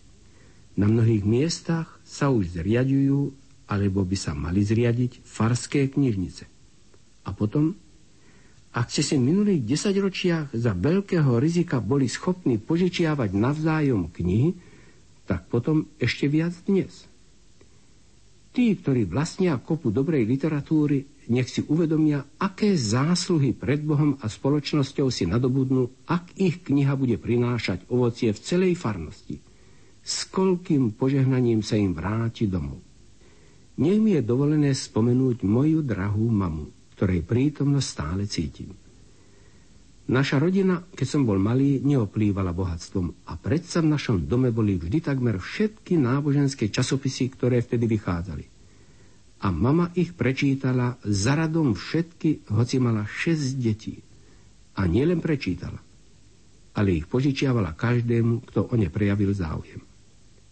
Na 0.80 0.88
mnohých 0.88 1.26
miestach 1.26 2.00
sa 2.06 2.32
už 2.32 2.56
zriadujú, 2.56 3.36
alebo 3.68 4.00
by 4.06 4.16
sa 4.16 4.32
mali 4.32 4.64
zriadiť, 4.64 5.20
farské 5.26 5.92
knižnice. 5.92 6.48
A 7.26 7.30
potom, 7.36 7.76
ak 8.72 8.88
ste 8.88 9.04
si 9.04 9.14
v 9.20 9.28
minulých 9.34 9.66
desaťročiach 9.66 10.56
za 10.56 10.72
veľkého 10.72 11.36
rizika 11.36 11.82
boli 11.84 12.08
schopní 12.08 12.56
požičiavať 12.56 13.30
navzájom 13.36 14.08
knihy, 14.08 14.56
tak 15.28 15.46
potom 15.52 15.90
ešte 16.00 16.30
viac 16.30 16.56
dnes– 16.64 17.04
Tí, 18.50 18.74
ktorí 18.74 19.06
vlastnia 19.06 19.62
kopu 19.62 19.94
dobrej 19.94 20.26
literatúry, 20.26 21.06
nech 21.30 21.46
si 21.46 21.62
uvedomia, 21.70 22.26
aké 22.42 22.74
zásluhy 22.74 23.54
pred 23.54 23.78
Bohom 23.78 24.18
a 24.18 24.26
spoločnosťou 24.26 25.06
si 25.14 25.22
nadobudnú, 25.30 25.86
ak 26.10 26.34
ich 26.34 26.66
kniha 26.66 26.98
bude 26.98 27.14
prinášať 27.22 27.86
ovocie 27.86 28.34
v 28.34 28.42
celej 28.42 28.74
farnosti. 28.74 29.38
S 30.02 30.26
koľkým 30.26 30.98
požehnaním 30.98 31.62
sa 31.62 31.78
im 31.78 31.94
vráti 31.94 32.50
domov. 32.50 32.82
Nech 33.78 34.02
mi 34.02 34.18
je 34.18 34.22
dovolené 34.26 34.74
spomenúť 34.74 35.46
moju 35.46 35.86
drahú 35.86 36.26
mamu, 36.26 36.66
ktorej 36.98 37.22
prítomnosť 37.22 37.86
stále 37.86 38.26
cítim. 38.26 38.74
Naša 40.10 40.42
rodina, 40.42 40.82
keď 40.90 41.06
som 41.06 41.22
bol 41.22 41.38
malý, 41.38 41.78
neoplývala 41.86 42.50
bohatstvom 42.50 43.30
a 43.30 43.38
predsa 43.38 43.78
v 43.78 43.94
našom 43.94 44.26
dome 44.26 44.50
boli 44.50 44.74
vždy 44.74 44.98
takmer 44.98 45.38
všetky 45.38 45.94
náboženské 45.94 46.66
časopisy, 46.66 47.30
ktoré 47.30 47.62
vtedy 47.62 47.86
vychádzali. 47.86 48.44
A 49.46 49.54
mama 49.54 49.94
ich 49.94 50.10
prečítala 50.18 50.98
za 51.06 51.38
radom 51.38 51.78
všetky, 51.78 52.50
hoci 52.50 52.82
mala 52.82 53.06
6 53.06 53.62
detí. 53.62 54.02
A 54.82 54.90
nielen 54.90 55.22
prečítala, 55.22 55.78
ale 56.74 56.98
ich 56.98 57.06
požičiavala 57.06 57.78
každému, 57.78 58.50
kto 58.50 58.66
o 58.66 58.74
ne 58.74 58.90
prejavil 58.90 59.30
záujem. 59.30 59.78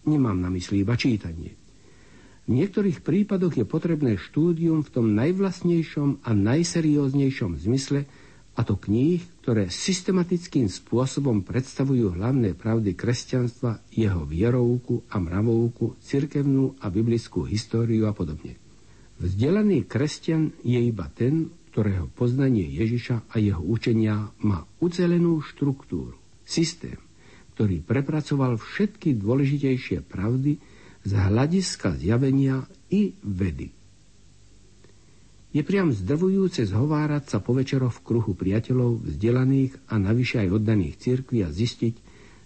Nemám 0.06 0.38
na 0.38 0.54
mysli 0.54 0.86
iba 0.86 0.94
čítanie. 0.94 1.58
V 2.46 2.54
niektorých 2.54 3.02
prípadoch 3.02 3.58
je 3.58 3.66
potrebné 3.66 4.22
štúdium 4.22 4.86
v 4.86 4.92
tom 4.94 5.18
najvlastnejšom 5.18 6.22
a 6.22 6.30
najserióznejšom 6.30 7.58
zmysle, 7.58 8.06
a 8.58 8.66
to 8.66 8.74
kníh, 8.74 9.22
ktoré 9.46 9.70
systematickým 9.70 10.66
spôsobom 10.66 11.46
predstavujú 11.46 12.18
hlavné 12.18 12.58
pravdy 12.58 12.98
kresťanstva, 12.98 13.86
jeho 13.94 14.26
vierovku 14.26 15.06
a 15.14 15.22
mravovku, 15.22 15.94
cirkevnú 16.02 16.74
a 16.82 16.90
biblickú 16.90 17.46
históriu 17.46 18.10
a 18.10 18.12
podobne. 18.12 18.58
Vzdelaný 19.22 19.86
kresťan 19.86 20.58
je 20.66 20.78
iba 20.82 21.06
ten, 21.06 21.54
ktorého 21.70 22.10
poznanie 22.10 22.66
Ježiša 22.66 23.30
a 23.30 23.38
jeho 23.38 23.62
učenia 23.62 24.34
má 24.42 24.66
ucelenú 24.82 25.38
štruktúru, 25.38 26.18
systém, 26.42 26.98
ktorý 27.54 27.78
prepracoval 27.78 28.58
všetky 28.58 29.14
dôležitejšie 29.22 30.02
pravdy 30.02 30.58
z 31.06 31.12
hľadiska 31.14 31.94
zjavenia 31.94 32.66
i 32.90 33.14
vedy. 33.22 33.77
Je 35.48 35.64
priam 35.64 35.88
zdrvujúce 35.88 36.68
zhovárať 36.68 37.24
sa 37.32 37.38
po 37.40 37.56
večeroch 37.56 38.00
v 38.00 38.04
kruhu 38.04 38.32
priateľov, 38.36 39.00
vzdelaných 39.00 39.80
a 39.88 39.96
navyše 39.96 40.44
aj 40.44 40.60
oddaných 40.60 41.00
cirkvi 41.00 41.40
a 41.40 41.48
zistiť, 41.48 41.94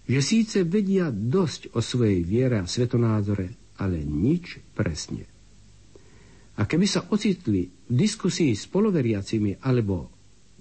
že 0.07 0.19
síce 0.23 0.63
vedia 0.63 1.11
dosť 1.11 1.75
o 1.75 1.83
svojej 1.83 2.23
viere 2.23 2.63
a 2.63 2.67
svetonázore, 2.67 3.75
ale 3.79 4.03
nič 4.03 4.63
presne. 4.71 5.27
A 6.59 6.69
keby 6.69 6.85
sa 6.85 7.03
ocitli 7.11 7.67
v 7.67 7.93
diskusii 7.93 8.53
s 8.53 8.69
poloveriacimi 8.69 9.59
alebo 9.65 10.13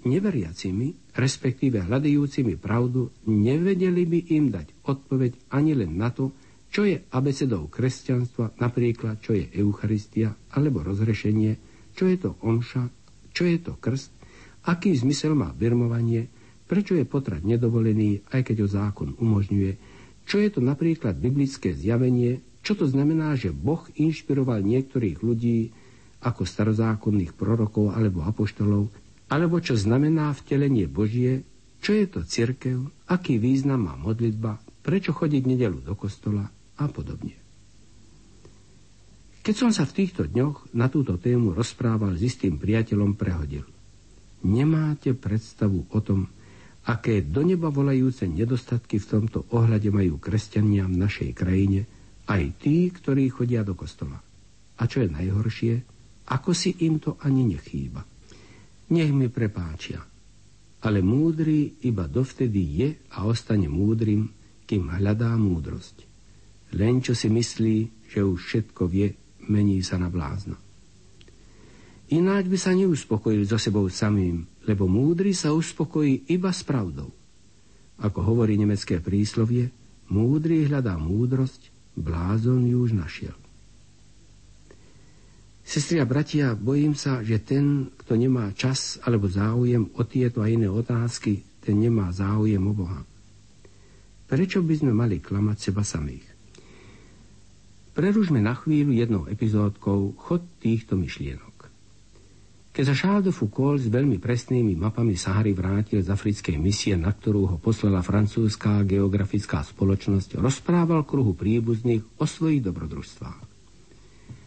neveriacimi, 0.02 1.14
respektíve 1.14 1.84
hľadajúcimi 1.86 2.58
pravdu, 2.58 3.12
nevedeli 3.30 4.02
by 4.02 4.20
im 4.34 4.50
dať 4.50 4.66
odpoveď 4.88 5.54
ani 5.54 5.78
len 5.78 5.94
na 5.94 6.10
to, 6.10 6.34
čo 6.72 6.88
je 6.88 7.04
abecedou 7.12 7.68
kresťanstva, 7.68 8.56
napríklad 8.58 9.20
čo 9.20 9.36
je 9.36 9.46
Eucharistia 9.52 10.32
alebo 10.56 10.80
rozrešenie, 10.80 11.71
čo 11.96 12.08
je 12.08 12.16
to 12.16 12.30
omša, 12.40 12.88
čo 13.32 13.48
je 13.48 13.58
to 13.60 13.72
krst, 13.76 14.12
aký 14.68 14.94
zmysel 14.94 15.34
má 15.34 15.50
birmovanie, 15.50 16.28
prečo 16.70 16.96
je 16.96 17.04
potrat 17.04 17.44
nedovolený, 17.44 18.24
aj 18.32 18.48
keď 18.48 18.56
ho 18.64 18.68
zákon 18.68 19.08
umožňuje, 19.18 19.72
čo 20.24 20.38
je 20.38 20.48
to 20.48 20.60
napríklad 20.62 21.18
biblické 21.18 21.74
zjavenie, 21.74 22.40
čo 22.62 22.78
to 22.78 22.86
znamená, 22.86 23.34
že 23.34 23.50
Boh 23.50 23.82
inšpiroval 23.98 24.62
niektorých 24.62 25.18
ľudí 25.20 25.74
ako 26.22 26.46
starozákonných 26.46 27.34
prorokov 27.34 27.90
alebo 27.90 28.22
apoštolov, 28.22 28.86
alebo 29.26 29.58
čo 29.58 29.74
znamená 29.74 30.30
vtelenie 30.30 30.86
Božie, 30.86 31.42
čo 31.82 31.98
je 31.98 32.06
to 32.06 32.22
cirkev, 32.22 32.86
aký 33.10 33.42
význam 33.42 33.90
má 33.90 33.98
modlitba, 33.98 34.62
prečo 34.86 35.10
chodiť 35.10 35.42
nedelu 35.42 35.82
do 35.82 35.98
kostola? 35.98 36.46
A 36.78 36.86
podobne. 36.86 37.41
Keď 39.42 39.54
som 39.58 39.74
sa 39.74 39.82
v 39.82 40.06
týchto 40.06 40.30
dňoch 40.30 40.70
na 40.78 40.86
túto 40.86 41.18
tému 41.18 41.50
rozprával 41.50 42.14
s 42.14 42.30
istým 42.30 42.62
priateľom, 42.62 43.18
prehodil. 43.18 43.66
Nemáte 44.46 45.18
predstavu 45.18 45.90
o 45.90 45.98
tom, 45.98 46.30
aké 46.86 47.26
do 47.26 47.42
neba 47.42 47.66
volajúce 47.66 48.30
nedostatky 48.30 49.02
v 49.02 49.06
tomto 49.06 49.42
ohľade 49.50 49.90
majú 49.90 50.22
kresťania 50.22 50.86
v 50.86 50.94
našej 50.94 51.30
krajine, 51.34 51.90
aj 52.30 52.42
tí, 52.62 52.86
ktorí 52.94 53.34
chodia 53.34 53.66
do 53.66 53.74
kostola. 53.74 54.22
A 54.78 54.82
čo 54.86 55.02
je 55.02 55.10
najhoršie, 55.10 55.74
ako 56.30 56.54
si 56.54 56.78
im 56.86 57.02
to 57.02 57.18
ani 57.26 57.42
nechýba. 57.42 58.06
Nech 58.94 59.10
mi 59.10 59.26
prepáčia, 59.26 60.06
ale 60.86 61.02
múdry 61.02 61.82
iba 61.82 62.06
dovtedy 62.06 62.62
je 62.78 62.88
a 63.14 63.26
ostane 63.26 63.66
múdrym, 63.66 64.30
kým 64.70 64.86
hľadá 64.86 65.34
múdrosť. 65.34 66.06
Len 66.78 67.02
čo 67.02 67.14
si 67.18 67.26
myslí, 67.26 68.06
že 68.06 68.22
už 68.22 68.38
všetko 68.38 68.82
vie, 68.86 69.21
mení 69.46 69.82
sa 69.82 69.98
na 69.98 70.12
blázna. 70.12 70.58
Ináč 72.12 72.44
by 72.44 72.58
sa 72.60 72.76
neuspokojil 72.76 73.48
so 73.48 73.56
sebou 73.56 73.88
samým, 73.88 74.44
lebo 74.68 74.84
múdry 74.84 75.32
sa 75.32 75.56
uspokojí 75.56 76.28
iba 76.28 76.52
s 76.52 76.60
pravdou. 76.60 77.08
Ako 78.04 78.20
hovorí 78.20 78.60
nemecké 78.60 79.00
príslovie, 79.00 79.72
múdry 80.12 80.68
hľadá 80.68 81.00
múdrosť, 81.00 81.72
blázon 81.96 82.68
ju 82.68 82.84
už 82.84 82.92
našiel. 82.92 83.36
Sestri 85.62 86.02
a 86.02 86.06
bratia, 86.06 86.52
bojím 86.58 86.92
sa, 86.92 87.22
že 87.24 87.38
ten, 87.40 87.88
kto 87.96 88.18
nemá 88.18 88.50
čas 88.52 89.00
alebo 89.06 89.30
záujem 89.30 89.88
o 89.96 90.02
tieto 90.04 90.42
a 90.42 90.50
iné 90.50 90.68
otázky, 90.68 91.40
ten 91.62 91.78
nemá 91.78 92.10
záujem 92.10 92.60
o 92.60 92.74
Boha. 92.74 93.00
Prečo 94.26 94.60
by 94.60 94.74
sme 94.74 94.92
mali 94.92 95.22
klamať 95.22 95.56
seba 95.70 95.86
samých? 95.86 96.31
Preružme 97.92 98.40
na 98.40 98.56
chvíľu 98.56 98.96
jednou 98.96 99.22
epizódkou 99.28 100.16
chod 100.16 100.40
týchto 100.64 100.96
myšlienok. 100.96 101.52
Keď 102.72 102.84
sa 102.88 102.96
Charles 102.96 103.28
de 103.28 103.36
Foucault 103.36 103.76
s 103.76 103.92
veľmi 103.92 104.16
presnými 104.16 104.72
mapami 104.80 105.12
Sahary 105.12 105.52
vrátil 105.52 106.00
z 106.00 106.08
africkej 106.08 106.56
misie, 106.56 106.96
na 106.96 107.12
ktorú 107.12 107.44
ho 107.52 107.56
poslala 107.60 108.00
francúzská 108.00 108.80
geografická 108.88 109.60
spoločnosť, 109.60 110.40
rozprával 110.40 111.04
kruhu 111.04 111.36
príbuzných 111.36 112.16
o 112.16 112.24
svojich 112.24 112.64
dobrodružstvách. 112.64 113.40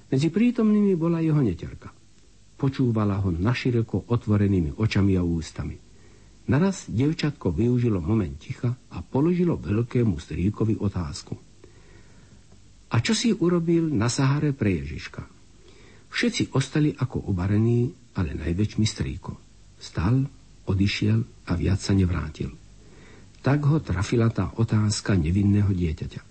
Medzi 0.09 0.33
prítomnými 0.33 0.97
bola 0.97 1.21
jeho 1.21 1.37
neterka. 1.37 1.93
Počúvala 2.57 3.21
ho 3.21 3.29
naširoko 3.29 4.09
otvorenými 4.09 4.73
očami 4.81 5.13
a 5.13 5.21
ústami. 5.21 5.77
Naraz 6.49 6.89
devčatko 6.89 7.53
využilo 7.53 8.01
moment 8.01 8.41
ticha 8.41 8.73
a 8.89 9.05
položilo 9.05 9.53
veľkému 9.53 10.17
strýkovi 10.17 10.81
otázku. 10.81 11.44
A 12.95 13.03
čo 13.03 13.11
si 13.11 13.35
urobil 13.35 13.91
na 13.91 14.07
Sahare 14.07 14.55
pre 14.55 14.79
Ježiška? 14.79 15.27
Všetci 16.15 16.55
ostali 16.55 16.95
ako 16.95 17.27
obarení, 17.27 17.91
ale 18.15 18.31
najväčší 18.39 18.87
strýko. 18.87 19.35
Stal, 19.75 20.23
odišiel 20.63 21.19
a 21.51 21.51
viac 21.59 21.83
sa 21.83 21.91
nevrátil. 21.91 22.55
Tak 23.43 23.59
ho 23.67 23.83
trafila 23.83 24.31
tá 24.31 24.55
otázka 24.55 25.19
nevinného 25.19 25.75
dieťaťa. 25.75 26.21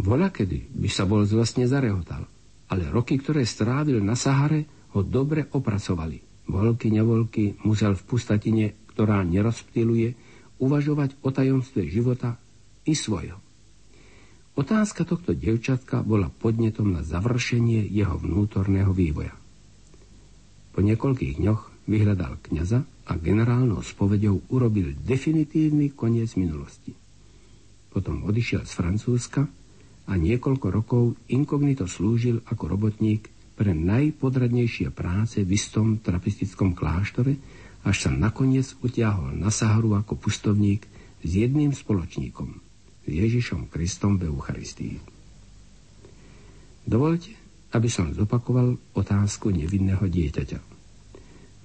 Vola 0.00 0.32
kedy 0.32 0.72
by 0.72 0.88
sa 0.88 1.04
bol 1.04 1.28
zlostne 1.28 1.68
zarehotal, 1.68 2.24
ale 2.72 2.88
roky, 2.88 3.20
ktoré 3.20 3.44
strávil 3.44 4.00
na 4.00 4.16
Sahare, 4.16 4.88
ho 4.96 5.04
dobre 5.04 5.52
opracovali. 5.52 6.48
Volky, 6.48 6.88
nevolky 6.88 7.60
musel 7.68 7.92
v 7.92 8.06
pustatine, 8.08 8.64
ktorá 8.96 9.20
nerozptiluje, 9.20 10.16
uvažovať 10.64 11.20
o 11.20 11.28
tajomstve 11.28 11.84
života 11.92 12.40
i 12.88 12.96
svojho. 12.96 13.36
Otázka 14.58 15.06
tohto 15.06 15.30
devčatka 15.30 16.02
bola 16.02 16.26
podnetom 16.26 16.90
na 16.90 17.06
završenie 17.06 17.86
jeho 17.86 18.18
vnútorného 18.18 18.90
vývoja. 18.90 19.34
Po 20.70 20.82
niekoľkých 20.82 21.38
dňoch 21.38 21.86
vyhľadal 21.90 22.38
kniaza 22.46 22.86
a 23.10 23.12
generálnou 23.18 23.82
spovedou 23.82 24.46
urobil 24.54 24.94
definitívny 24.94 25.90
koniec 25.94 26.38
minulosti. 26.38 26.94
Potom 27.90 28.22
odišiel 28.22 28.62
z 28.62 28.72
Francúzska 28.78 29.42
a 30.06 30.12
niekoľko 30.14 30.66
rokov 30.70 31.02
inkognito 31.26 31.90
slúžil 31.90 32.38
ako 32.46 32.78
robotník 32.78 33.26
pre 33.58 33.74
najpodradnejšie 33.74 34.94
práce 34.94 35.42
v 35.42 35.50
istom 35.58 35.98
trapistickom 35.98 36.72
kláštore, 36.72 37.34
až 37.82 37.96
sa 38.06 38.10
nakoniec 38.14 38.78
utiahol 38.80 39.34
na 39.34 39.50
Saharu 39.50 39.98
ako 39.98 40.16
pustovník 40.16 40.86
s 41.20 41.30
jedným 41.34 41.74
spoločníkom, 41.74 42.56
Ježišom 43.08 43.72
Kristom 43.72 44.20
v 44.20 44.28
Eucharistii. 44.28 44.96
Dovolte, 46.84 47.32
aby 47.72 47.86
som 47.86 48.10
zopakoval 48.10 48.74
otázku 48.98 49.54
nevinného 49.54 50.02
dieťaťa. 50.02 50.58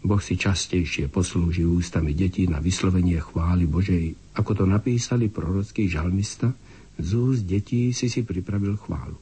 Boh 0.06 0.22
si 0.22 0.38
častejšie 0.38 1.10
poslúži 1.10 1.66
ústami 1.66 2.14
detí 2.14 2.46
na 2.46 2.62
vyslovenie 2.62 3.18
chvály 3.18 3.66
Božej, 3.66 4.14
ako 4.38 4.52
to 4.54 4.66
napísali 4.70 5.34
prorocký 5.34 5.90
žalmista, 5.90 6.54
z 6.96 7.10
úst 7.18 7.44
detí 7.44 7.90
si 7.90 8.08
si 8.08 8.22
pripravil 8.22 8.78
chválu. 8.78 9.18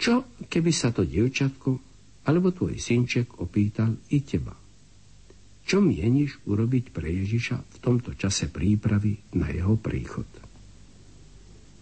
Čo, 0.00 0.26
keby 0.48 0.72
sa 0.74 0.90
to 0.90 1.06
dievčatko 1.06 1.70
alebo 2.26 2.50
tvoj 2.50 2.76
synček 2.76 3.38
opýtal 3.38 3.94
i 4.10 4.26
teba? 4.26 4.59
Čo 5.70 5.78
mieniš 5.78 6.42
urobiť 6.50 6.90
pre 6.90 7.14
Ježiša 7.14 7.62
v 7.62 7.76
tomto 7.78 8.18
čase 8.18 8.50
prípravy 8.50 9.22
na 9.38 9.54
jeho 9.54 9.78
príchod? 9.78 10.26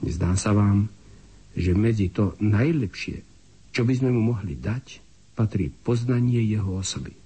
Nezdá 0.04 0.36
sa 0.36 0.52
vám, 0.52 0.92
že 1.56 1.72
medzi 1.72 2.12
to 2.12 2.36
najlepšie, 2.36 3.24
čo 3.72 3.88
by 3.88 3.96
sme 3.96 4.12
mu 4.12 4.36
mohli 4.36 4.60
dať, 4.60 5.00
patrí 5.32 5.72
poznanie 5.72 6.44
jeho 6.44 6.76
osoby. 6.76 7.16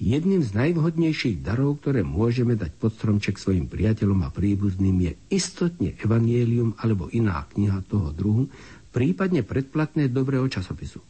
Jedným 0.00 0.40
z 0.40 0.56
najvhodnejších 0.56 1.44
darov, 1.44 1.84
ktoré 1.84 2.00
môžeme 2.00 2.56
dať 2.56 2.72
pod 2.80 2.96
stromček 2.96 3.36
svojim 3.36 3.68
priateľom 3.68 4.24
a 4.24 4.32
príbuzným 4.32 5.04
je 5.04 5.12
istotne 5.28 6.00
evanielium 6.00 6.80
alebo 6.80 7.12
iná 7.12 7.44
kniha 7.52 7.84
toho 7.84 8.08
druhu, 8.16 8.48
prípadne 8.88 9.44
predplatné 9.44 10.08
dobrého 10.08 10.48
časopisu. 10.48 11.09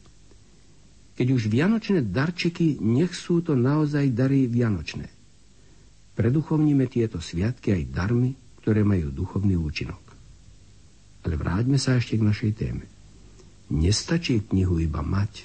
Keď 1.20 1.36
už 1.36 1.52
vianočné 1.52 2.00
darčeky, 2.08 2.80
nech 2.80 3.12
sú 3.12 3.44
to 3.44 3.52
naozaj 3.52 4.08
dary 4.16 4.48
vianočné. 4.48 5.04
Preduchovníme 6.16 6.88
tieto 6.88 7.20
sviatky 7.20 7.76
aj 7.76 7.92
darmi, 7.92 8.32
ktoré 8.64 8.80
majú 8.80 9.12
duchovný 9.12 9.60
účinok. 9.60 10.00
Ale 11.28 11.36
vráťme 11.36 11.76
sa 11.76 12.00
ešte 12.00 12.16
k 12.16 12.24
našej 12.24 12.52
téme. 12.56 12.88
Nestačí 13.68 14.40
knihu 14.48 14.80
iba 14.80 15.04
mať, 15.04 15.44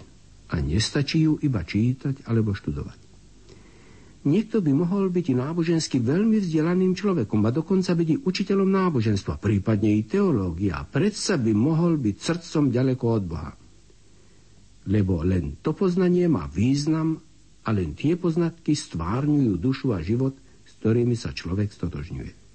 a 0.55 0.63
nestačí 0.63 1.28
ju 1.28 1.36
iba 1.43 1.59
čítať 1.59 2.23
alebo 2.23 2.55
študovať. 2.55 3.03
Niekto 4.26 4.63
by 4.63 4.71
mohol 4.73 5.11
byť 5.11 5.26
i 5.28 5.36
nábožensky 5.38 6.01
veľmi 6.01 6.41
vzdelaným 6.41 6.95
človekom 6.97 7.45
a 7.45 7.53
dokonca 7.53 7.93
byť 7.93 8.07
i 8.09 8.21
učiteľom 8.23 8.65
náboženstva, 8.65 9.38
prípadne 9.38 9.93
i 9.93 10.01
teológia. 10.01 10.82
Predsa 10.82 11.38
by 11.38 11.51
mohol 11.53 11.99
byť 12.01 12.15
srdcom 12.17 12.73
ďaleko 12.73 13.05
od 13.05 13.23
Boha. 13.28 13.51
Lebo 14.86 15.25
len 15.25 15.57
to 15.65 15.73
poznanie 15.73 16.29
má 16.29 16.45
význam 16.49 17.17
a 17.65 17.69
len 17.73 17.97
tie 17.97 18.13
poznatky 18.13 18.77
stvárňujú 18.77 19.57
dušu 19.57 19.91
a 19.91 19.99
život, 20.05 20.38
s 20.65 20.71
ktorými 20.81 21.17
sa 21.17 21.33
človek 21.33 21.73
stotožňuje. 21.73 22.45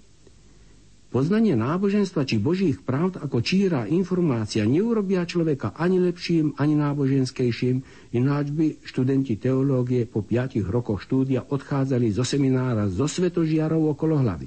Poznanie 1.11 1.59
náboženstva 1.59 2.23
či 2.23 2.39
božích 2.39 2.87
pravd 2.87 3.19
ako 3.19 3.43
číra 3.43 3.83
informácia 3.91 4.63
neurobia 4.63 5.27
človeka 5.27 5.75
ani 5.75 5.99
lepším, 5.99 6.55
ani 6.55 6.79
náboženskejším, 6.79 7.83
ináč 8.15 8.55
by 8.55 8.79
študenti 8.87 9.35
teológie 9.35 10.07
po 10.07 10.23
piatich 10.23 10.63
rokoch 10.63 11.03
štúdia 11.03 11.43
odchádzali 11.43 12.15
zo 12.15 12.23
seminára 12.23 12.87
zo 12.87 13.11
svetožiarov 13.11 13.91
okolo 13.99 14.23
hlavy. 14.23 14.47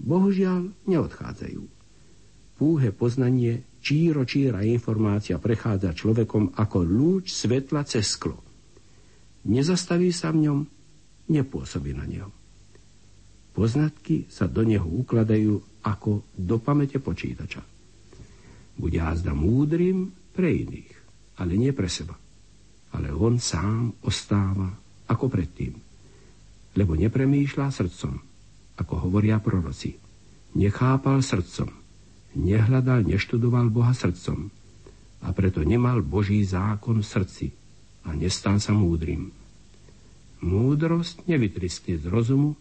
Bohužiaľ 0.00 0.72
neodchádzajú. 0.88 1.62
Púhe 2.56 2.88
poznanie, 2.96 3.60
číro 3.82 4.22
číra 4.22 4.62
informácia 4.62 5.42
prechádza 5.42 5.90
človekom 5.90 6.54
ako 6.54 6.78
lúč 6.86 7.34
svetla 7.34 7.82
cez 7.82 8.14
sklo. 8.14 8.38
Nezastaví 9.50 10.14
sa 10.14 10.30
v 10.30 10.46
ňom, 10.46 10.58
nepôsobí 11.34 11.90
na 11.90 12.06
neho. 12.06 12.30
Poznatky 13.52 14.30
sa 14.30 14.46
do 14.46 14.62
neho 14.62 14.86
ukladajú 14.86 15.82
ako 15.82 16.24
do 16.38 16.56
pamäte 16.62 17.02
počítača. 17.02 17.60
Bude 18.78 19.02
jazda 19.02 19.34
múdrym 19.34 20.08
pre 20.32 20.48
iných, 20.48 20.94
ale 21.42 21.58
nie 21.58 21.74
pre 21.74 21.90
seba. 21.90 22.16
Ale 22.94 23.12
on 23.12 23.36
sám 23.42 23.92
ostáva 24.06 24.70
ako 25.10 25.26
predtým. 25.28 25.74
Lebo 26.72 26.96
nepremýšľa 26.96 27.68
srdcom, 27.68 28.14
ako 28.80 28.94
hovoria 29.04 29.42
proroci. 29.42 29.92
Nechápal 30.56 31.20
srdcom, 31.20 31.81
nehľadal, 32.36 33.04
neštudoval 33.04 33.68
Boha 33.68 33.92
srdcom 33.92 34.48
a 35.22 35.28
preto 35.30 35.62
nemal 35.62 36.02
Boží 36.02 36.42
zákon 36.42 37.00
v 37.00 37.06
srdci 37.06 37.46
a 38.02 38.16
nestal 38.16 38.58
sa 38.58 38.74
múdrym. 38.74 39.30
Múdrosť 40.42 41.30
nevytriskne 41.30 42.02
z 42.02 42.10
rozumu, 42.10 42.58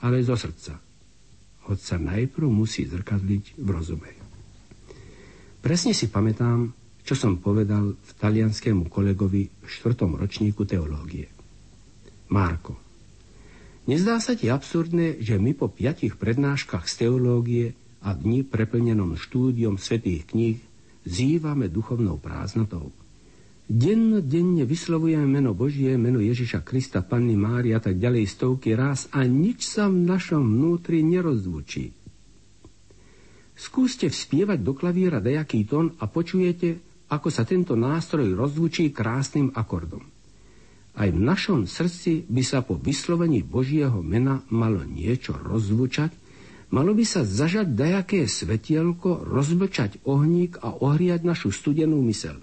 ale 0.00 0.24
zo 0.24 0.32
srdca. 0.32 0.80
Hoď 1.68 1.78
sa 1.78 1.96
najprv 2.00 2.48
musí 2.48 2.88
zrkadliť 2.88 3.60
v 3.60 3.68
rozume. 3.68 4.10
Presne 5.60 5.92
si 5.92 6.08
pamätám, 6.08 6.72
čo 7.04 7.12
som 7.12 7.36
povedal 7.36 7.92
v 7.92 8.10
talianskému 8.16 8.88
kolegovi 8.88 9.48
v 9.48 9.66
štvrtom 9.68 10.16
ročníku 10.16 10.64
teológie. 10.64 11.28
Marko, 12.32 12.80
nezdá 13.84 14.16
sa 14.20 14.32
ti 14.32 14.48
absurdné, 14.48 15.20
že 15.20 15.36
my 15.36 15.52
po 15.52 15.68
piatich 15.68 16.16
prednáškach 16.16 16.88
z 16.88 16.94
teológie 17.04 17.66
a 18.02 18.14
dni 18.14 18.46
preplnenom 18.46 19.18
štúdiom 19.18 19.78
svetých 19.80 20.30
kníh 20.30 20.58
zývame 21.02 21.66
duchovnou 21.66 22.18
prázdnotou? 22.18 22.94
Dennodenne 23.68 24.64
vyslovujeme 24.64 25.28
meno 25.28 25.52
Božie, 25.52 25.92
meno 26.00 26.24
Ježiša 26.24 26.64
Krista, 26.64 27.04
Panny 27.04 27.36
Mária 27.36 27.76
a 27.76 27.84
tak 27.84 28.00
ďalej 28.00 28.24
stovky 28.24 28.72
raz 28.72 29.12
a 29.12 29.28
nič 29.28 29.68
sa 29.68 29.92
v 29.92 30.08
našom 30.08 30.40
vnútri 30.40 31.04
nerozvučí. 31.04 31.92
Skúste 33.52 34.08
vspievať 34.08 34.64
do 34.64 34.72
klavíra 34.72 35.20
dajaký 35.20 35.68
tón 35.68 35.92
a 36.00 36.08
počujete, 36.08 36.80
ako 37.12 37.28
sa 37.28 37.44
tento 37.44 37.76
nástroj 37.76 38.32
rozvučí 38.32 38.88
krásnym 38.88 39.52
akordom. 39.52 40.00
Aj 40.98 41.08
v 41.12 41.20
našom 41.20 41.68
srdci 41.68 42.24
by 42.24 42.42
sa 42.42 42.64
po 42.64 42.74
vyslovení 42.74 43.44
Božieho 43.44 44.02
mena 44.02 44.42
malo 44.50 44.82
niečo 44.82 45.36
rozvučať, 45.36 46.10
malo 46.68 46.92
by 46.92 47.04
sa 47.04 47.24
zažať 47.24 47.72
dajaké 47.72 48.28
svetielko, 48.28 49.24
rozbečať 49.24 50.04
ohník 50.04 50.60
a 50.60 50.72
ohriať 50.72 51.24
našu 51.24 51.52
studenú 51.52 52.00
mysel. 52.08 52.40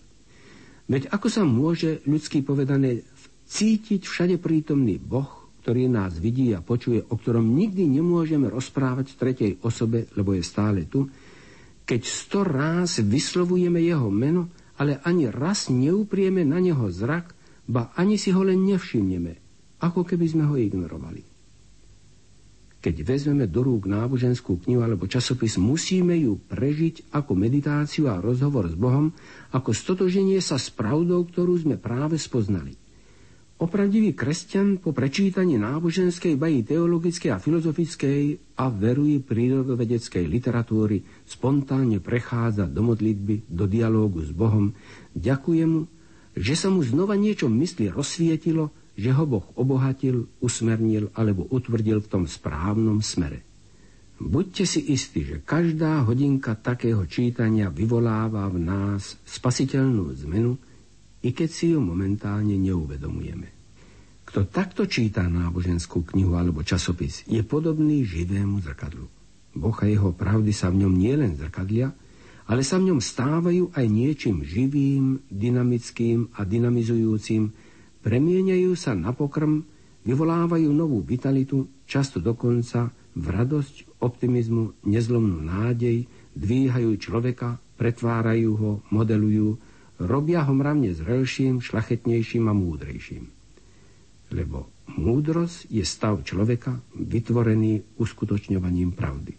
Veď 0.85 1.09
ako 1.09 1.27
sa 1.29 1.43
môže 1.45 2.05
ľudský 2.05 2.45
povedané 2.45 3.01
cítiť 3.45 4.05
všade 4.05 4.37
prítomný 4.37 5.01
Boh, 5.01 5.49
ktorý 5.65 5.89
nás 5.89 6.21
vidí 6.21 6.53
a 6.53 6.61
počuje, 6.61 7.01
o 7.01 7.17
ktorom 7.17 7.41
nikdy 7.41 7.89
nemôžeme 7.89 8.45
rozprávať 8.53 9.13
v 9.13 9.17
tretej 9.17 9.51
osobe, 9.65 10.05
lebo 10.13 10.37
je 10.37 10.45
stále 10.45 10.85
tu, 10.85 11.09
keď 11.85 12.01
sto 12.05 12.41
ráz 12.45 13.01
vyslovujeme 13.01 13.81
jeho 13.81 14.09
meno, 14.09 14.49
ale 14.77 15.01
ani 15.01 15.29
raz 15.29 15.69
neuprieme 15.69 16.45
na 16.45 16.61
neho 16.61 16.89
zrak, 16.89 17.33
ba 17.65 17.93
ani 17.97 18.17
si 18.21 18.29
ho 18.29 18.45
len 18.45 18.61
nevšimneme, 18.61 19.33
ako 19.81 20.05
keby 20.05 20.25
sme 20.29 20.43
ho 20.49 20.55
ignorovali. 20.57 21.34
Keď 22.85 23.01
vezmeme 23.01 23.49
do 23.49 23.65
rúk 23.65 23.89
náboženskú 23.89 24.61
knihu 24.61 24.85
alebo 24.85 25.09
časopis, 25.09 25.57
musíme 25.57 26.13
ju 26.21 26.37
prežiť 26.37 27.09
ako 27.17 27.33
meditáciu 27.33 28.05
a 28.13 28.21
rozhovor 28.21 28.69
s 28.69 28.77
Bohom, 28.77 29.09
ako 29.49 29.73
stotoženie 29.73 30.37
sa 30.37 30.61
s 30.61 30.69
pravdou, 30.69 31.25
ktorú 31.25 31.57
sme 31.57 31.81
práve 31.81 32.21
spoznali. 32.21 32.77
Opravdivý 33.57 34.13
kresťan 34.13 34.77
po 34.77 34.93
prečítaní 34.93 35.57
náboženskej, 35.57 36.37
bají 36.37 36.61
teologickej 36.61 37.33
a 37.33 37.41
filozofickej 37.41 38.53
a 38.61 38.69
verují 38.69 39.17
prírodovedeckej 39.17 40.29
literatúry 40.29 41.01
spontánne 41.25 41.97
prechádza 41.97 42.69
do 42.69 42.85
modlitby, 42.85 43.49
do 43.49 43.65
dialógu 43.65 44.21
s 44.21 44.29
Bohom. 44.29 44.77
Ďakujem 45.17 45.69
mu, 45.73 45.81
že 46.37 46.53
sa 46.53 46.69
mu 46.69 46.85
znova 46.85 47.17
niečo 47.17 47.49
mysli 47.49 47.89
rozsvietilo, 47.89 48.69
že 48.95 49.11
ho 49.11 49.23
Boh 49.27 49.45
obohatil, 49.59 50.31
usmernil 50.39 51.11
alebo 51.13 51.47
utvrdil 51.51 51.99
v 51.99 52.09
tom 52.11 52.23
správnom 52.25 53.03
smere. 53.03 53.43
Buďte 54.15 54.63
si 54.63 54.79
istí, 54.95 55.27
že 55.27 55.43
každá 55.43 56.07
hodinka 56.07 56.55
takého 56.55 57.03
čítania 57.03 57.67
vyvoláva 57.67 58.47
v 58.47 58.63
nás 58.63 59.19
spasiteľnú 59.27 60.15
zmenu 60.23 60.55
i 61.19 61.35
keď 61.35 61.49
si 61.51 61.75
ju 61.75 61.83
momentálne 61.83 62.55
neuvedomujeme. 62.55 63.51
Kto 64.23 64.47
takto 64.47 64.87
číta 64.87 65.27
náboženskú 65.27 66.07
knihu 66.15 66.39
alebo 66.39 66.63
časopis, 66.63 67.27
je 67.27 67.43
podobný 67.43 68.07
živému 68.07 68.63
zrkadlu. 68.63 69.05
Boh 69.55 69.77
a 69.79 69.85
jeho 69.87 70.15
pravdy 70.15 70.51
sa 70.55 70.71
v 70.71 70.87
ňom 70.87 70.93
nielen 70.95 71.35
zrkadlia, 71.35 71.91
ale 72.45 72.61
sa 72.61 72.77
v 72.77 72.93
ňom 72.93 72.99
stávajú 73.01 73.73
aj 73.73 73.85
niečím 73.89 74.45
živým, 74.45 75.23
dynamickým 75.27 76.29
a 76.37 76.45
dynamizujúcim, 76.45 77.51
premieňajú 78.05 78.71
sa 78.77 78.93
na 78.93 79.09
pokrm, 79.11 79.65
vyvolávajú 80.05 80.69
novú 80.69 81.01
vitalitu, 81.01 81.65
často 81.89 82.21
dokonca 82.21 82.93
v 83.17 83.25
radosť, 83.25 83.97
optimizmu, 84.05 84.85
nezlomnú 84.85 85.41
nádej, 85.41 86.05
dvíhajú 86.37 86.93
človeka, 87.01 87.57
pretvárajú 87.81 88.51
ho, 88.53 88.71
modelujú, 88.93 89.57
robia 89.97 90.45
ho 90.45 90.53
mravne 90.53 90.93
zrelším, 90.93 91.65
šlachetnejším 91.65 92.45
a 92.45 92.53
múdrejším. 92.53 93.25
Lebo 94.29 94.69
múdrosť 94.93 95.73
je 95.73 95.81
stav 95.81 96.21
človeka 96.21 96.77
vytvorený 96.93 97.97
uskutočňovaním 97.97 98.93
pravdy. 98.93 99.33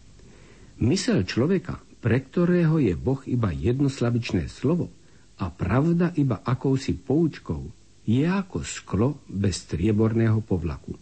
Mysel 0.82 1.22
človeka 1.22 1.86
pre 2.06 2.22
ktorého 2.22 2.78
je 2.78 2.94
Boh 2.94 3.18
iba 3.26 3.50
jednoslabičné 3.50 4.46
slovo 4.46 4.94
a 5.42 5.50
pravda 5.50 6.14
iba 6.14 6.38
akousi 6.38 6.94
poučkou, 6.94 7.66
je 8.06 8.22
ako 8.22 8.62
sklo 8.62 9.18
bez 9.26 9.66
strieborného 9.66 10.38
povlaku. 10.40 10.94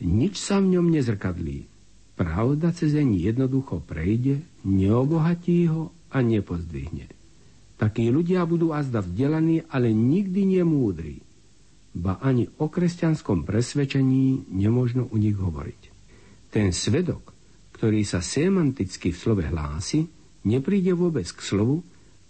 Nič 0.00 0.40
sa 0.40 0.58
v 0.58 0.74
ňom 0.74 0.88
nezrkadlí. 0.90 1.68
Pravda 2.16 2.72
cez 2.72 2.96
deň 2.96 3.08
jednoducho 3.20 3.84
prejde, 3.84 4.40
neobohatí 4.64 5.68
ho 5.68 5.92
a 6.10 6.24
nepozdvihne. 6.24 7.12
Takí 7.76 8.08
ľudia 8.08 8.46
budú 8.48 8.72
azda 8.72 9.04
vzdelaní, 9.04 9.66
ale 9.68 9.90
nikdy 9.92 10.58
nemúdri. 10.58 11.20
Ba 11.94 12.18
ani 12.22 12.48
o 12.58 12.66
kresťanskom 12.70 13.46
presvedčení 13.46 14.50
nemožno 14.50 15.10
u 15.10 15.16
nich 15.18 15.34
hovoriť. 15.34 15.82
Ten 16.50 16.70
svedok, 16.70 17.34
ktorý 17.74 18.06
sa 18.06 18.22
semanticky 18.22 19.10
v 19.10 19.18
slove 19.18 19.44
hlási, 19.44 20.06
nepríde 20.46 20.94
vôbec 20.94 21.26
k 21.26 21.40
slovu, 21.42 21.82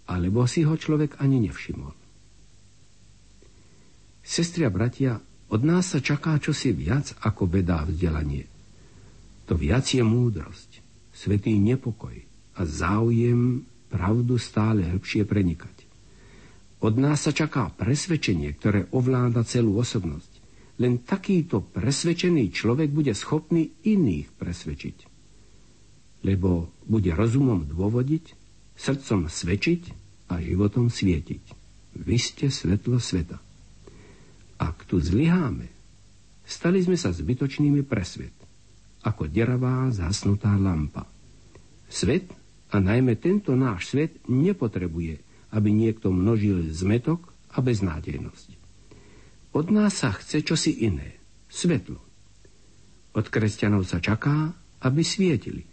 alebo 0.05 0.45
si 0.49 0.65
ho 0.65 0.73
človek 0.73 1.21
ani 1.21 1.45
nevšimol. 1.45 2.04
Sestri 4.25 4.65
a 4.65 4.73
bratia, 4.73 5.21
od 5.53 5.61
nás 5.61 5.93
sa 5.93 6.01
čaká 6.01 6.41
čosi 6.41 6.73
viac 6.73 7.13
ako 7.21 7.45
bedá 7.45 7.85
vzdelanie. 7.85 8.49
To 9.45 9.53
viac 9.53 9.85
je 9.85 10.01
múdrosť, 10.01 10.81
svetý 11.13 11.53
nepokoj 11.61 12.17
a 12.57 12.61
záujem 12.65 13.61
pravdu 13.93 14.41
stále 14.41 14.81
hĺbšie 14.89 15.29
prenikať. 15.29 15.85
Od 16.81 16.97
nás 16.97 17.29
sa 17.29 17.31
čaká 17.31 17.69
presvedčenie, 17.69 18.49
ktoré 18.57 18.89
ovláda 18.89 19.45
celú 19.45 19.77
osobnosť. 19.77 20.41
Len 20.81 21.05
takýto 21.05 21.61
presvedčený 21.61 22.49
človek 22.49 22.89
bude 22.89 23.13
schopný 23.13 23.69
iných 23.85 24.33
presvedčiť 24.33 25.15
lebo 26.25 26.73
bude 26.89 27.13
rozumom 27.13 27.69
dôvodiť, 27.69 28.33
srdcom 28.73 29.29
svedčiť 29.29 29.81
a 30.33 30.41
životom 30.41 30.89
svietiť. 30.89 31.43
Vy 32.01 32.17
ste 32.17 32.49
svetlo 32.49 32.97
sveta. 32.97 33.37
Ak 34.55 34.87
tu 34.87 35.01
zlyháme, 35.01 35.67
stali 36.47 36.79
sme 36.79 36.95
sa 36.95 37.11
zbytočnými 37.11 37.83
pre 37.83 38.07
svet, 38.07 38.35
ako 39.03 39.27
deravá 39.27 39.91
zasnutá 39.91 40.55
lampa. 40.55 41.03
Svet, 41.91 42.31
a 42.73 42.81
najmä 42.81 43.15
tento 43.19 43.53
náš 43.53 43.93
svet, 43.93 44.17
nepotrebuje, 44.25 45.21
aby 45.53 45.69
niekto 45.71 46.11
množil 46.11 46.71
zmetok 46.73 47.31
a 47.55 47.63
beznádejnosť. 47.63 48.49
Od 49.55 49.67
nás 49.71 50.03
sa 50.03 50.11
chce 50.11 50.43
čosi 50.43 50.83
iné, 50.83 51.15
svetlo. 51.47 52.03
Od 53.15 53.25
kresťanov 53.31 53.87
sa 53.87 54.03
čaká, 54.03 54.51
aby 54.83 55.01
svietili. 55.07 55.63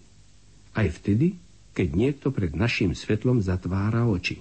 Aj 0.78 0.86
vtedy, 0.86 1.34
keď 1.74 1.88
niekto 1.90 2.30
pred 2.30 2.54
našim 2.54 2.94
svetlom 2.94 3.42
zatvára 3.42 4.06
oči. 4.06 4.38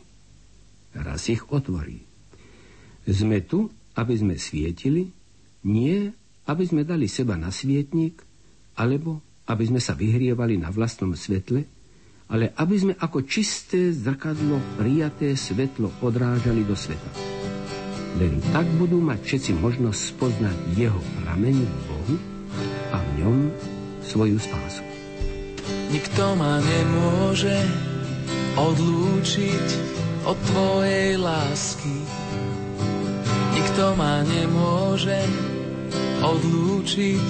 Raz 0.94 1.26
ich 1.32 1.42
otvorí. 1.50 2.06
Sme 3.10 3.42
tu, 3.42 3.74
aby 3.98 4.14
sme 4.16 4.36
svietili, 4.40 5.12
nie 5.68 6.12
aby 6.50 6.64
sme 6.66 6.82
dali 6.84 7.06
seba 7.06 7.38
na 7.38 7.54
svietnik, 7.54 8.20
alebo 8.76 9.22
aby 9.48 9.64
sme 9.68 9.82
sa 9.84 9.94
vyhrievali 9.94 10.58
na 10.58 10.72
vlastnom 10.74 11.14
svetle, 11.14 11.68
ale 12.32 12.56
aby 12.56 12.76
sme 12.80 12.94
ako 12.96 13.28
čisté 13.28 13.92
zrkadlo 13.92 14.80
prijaté 14.80 15.36
svetlo 15.36 15.92
odrážali 16.00 16.64
do 16.64 16.74
sveta. 16.74 17.12
Len 18.20 18.40
tak 18.56 18.68
budú 18.80 19.00
mať 19.04 19.20
všetci 19.24 19.52
možnosť 19.60 20.00
spoznať 20.16 20.58
jeho 20.76 21.00
prameň 21.24 21.56
v 21.60 21.74
Bohu 21.88 22.16
a 22.92 22.98
v 23.00 23.10
ňom 23.24 23.38
svoju 24.04 24.40
spásu. 24.40 24.84
Nikto 25.92 26.24
ma 26.40 26.60
nemôže 26.64 27.56
odlúčiť 28.56 29.68
od 30.24 30.38
tvojej 30.52 31.20
lásky. 31.20 31.96
Nikto 33.72 33.96
ma 33.96 34.20
nemôže 34.20 35.16
odlúčiť 36.20 37.28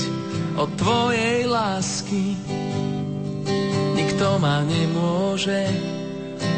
od 0.57 0.73
tvojej 0.73 1.45
lásky. 1.45 2.33
Nikto 3.93 4.41
ma 4.41 4.65
nemôže 4.65 5.69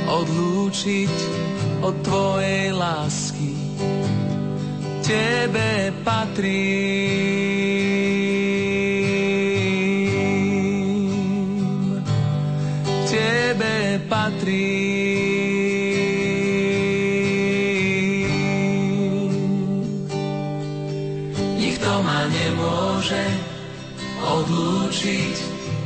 odlúčiť 0.07 1.15
od 1.83 1.99
tvojej 1.99 2.71
lásky. 2.71 3.51
Tebe 5.03 5.91
patrí 5.99 7.52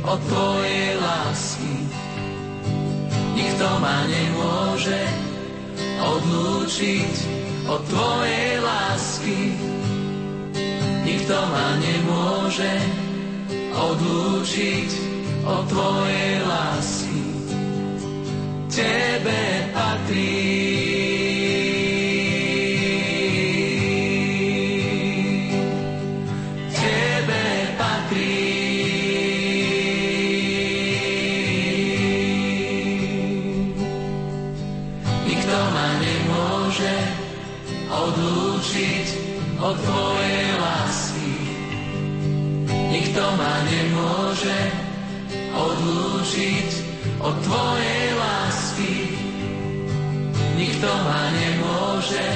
od 0.08 0.20
tvojej 0.24 0.96
lásky. 1.04 1.74
Nikto 3.36 3.68
ma 3.84 4.08
nemôže 4.08 5.02
odlúčiť 6.00 7.14
od 7.68 7.80
tvojej 7.92 8.52
lásky. 8.64 9.40
Nikto 11.04 11.36
ma 11.52 11.68
nemôže 11.76 12.72
odlúčiť 13.76 14.90
od 15.44 15.62
tvojej 15.68 16.32
lásky. 16.40 17.22
Tebe 18.72 19.42
patrí 19.76 20.67
odlúčiť 46.38 46.70
od 47.18 47.34
tvojej 47.42 48.06
lásky. 48.14 48.94
Nikto 50.54 50.86
ma 50.86 51.22
nemôže 51.34 52.28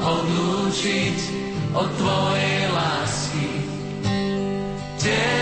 odlúčiť 0.00 1.18
od 1.76 1.88
tvojej 2.00 2.60
lásky. 2.72 3.48
Tebe 4.96 5.41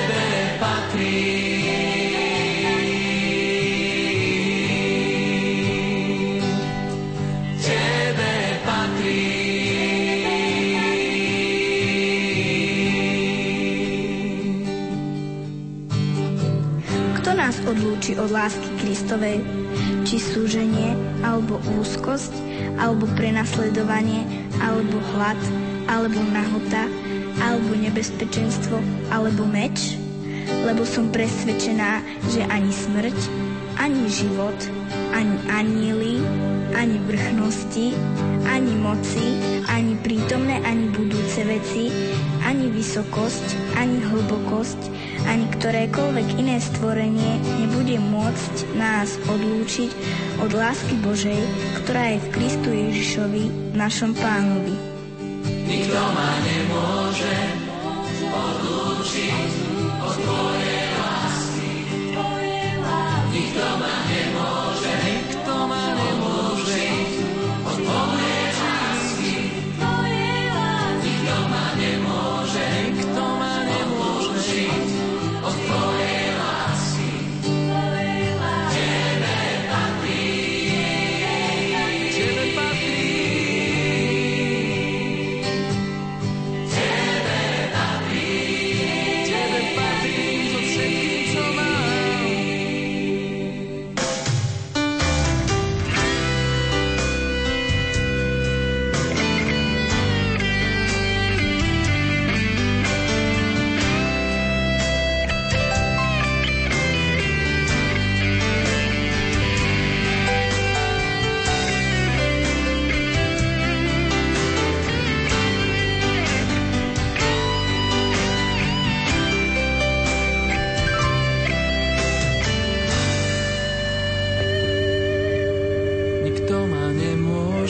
odlúči 17.67 18.15
od 18.15 18.31
lásky 18.31 18.71
Kristovej, 18.79 19.43
či 20.07 20.23
súženie, 20.23 20.95
alebo 21.27 21.59
úzkosť, 21.83 22.31
alebo 22.79 23.11
prenasledovanie, 23.19 24.23
alebo 24.63 25.03
hlad, 25.15 25.41
alebo 25.91 26.23
nahota, 26.31 26.87
alebo 27.43 27.75
nebezpečenstvo, 27.75 28.79
alebo 29.11 29.43
meč, 29.49 29.99
lebo 30.63 30.87
som 30.87 31.11
presvedčená, 31.11 32.05
že 32.31 32.47
ani 32.47 32.71
smrť, 32.71 33.19
ani 33.81 34.05
život, 34.07 34.59
ani 35.17 35.37
anieli, 35.51 36.15
ani 36.77 36.97
vrchnosti, 37.09 37.97
ani 38.47 38.75
moci, 38.79 39.27
ani 39.67 39.97
prítomné, 40.05 40.63
ani 40.63 40.93
budúce 40.93 41.43
veci, 41.47 41.89
ani 42.45 42.71
vysokosť, 42.71 43.47
ani 43.79 43.99
hlbokosť, 44.05 44.81
ani 45.31 45.47
ktorékoľvek 45.55 46.43
iné 46.43 46.59
stvorenie 46.59 47.39
nebude 47.63 48.03
môcť 48.03 48.75
nás 48.75 49.15
odlúčiť 49.31 49.91
od 50.43 50.51
lásky 50.51 50.99
Božej, 50.99 51.39
ktorá 51.79 52.11
je 52.11 52.19
v 52.19 52.29
Kristu 52.35 52.69
Ježišovi, 52.75 53.45
našom 53.79 54.11
pánovi. 54.19 54.75
Nikto 55.71 56.03
ma 56.03 56.31
nemôže 56.43 57.37
odlúčiť 58.27 59.51
od 60.03 60.17
Tvojej 60.19 60.85
lásky. 60.99 61.71
Nikto 63.31 63.67
ma 63.79 63.95
nemôže, 64.11 64.60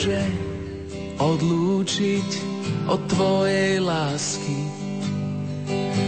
nemôže 0.01 0.25
odlúčiť 1.21 2.29
od 2.89 3.01
Tvojej 3.05 3.77
lásky. 3.85 4.57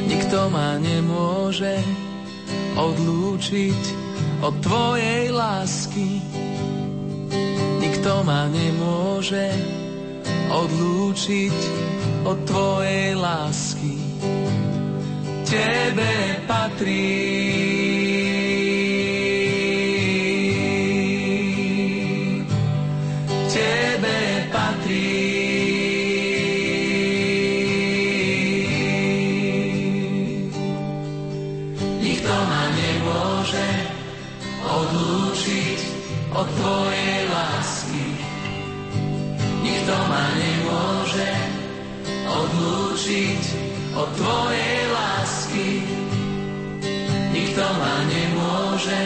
Nikto 0.09 0.49
ma 0.49 0.81
nemôže 0.81 1.77
odlúčiť 2.73 3.81
od 4.41 4.53
Tvojej 4.65 5.29
lásky. 5.29 6.09
Nikto 7.85 8.25
ma 8.25 8.49
nemôže 8.49 9.53
odlúčiť 10.49 11.57
od 12.25 12.37
Tvojej 12.49 13.13
lásky. 13.13 13.93
Tebe 15.45 16.41
patrí. 16.49 17.72
Tvojej 44.13 44.79
lásky. 44.93 45.69
Nikto 47.33 47.65
ma 47.65 47.95
nemôže 48.05 49.01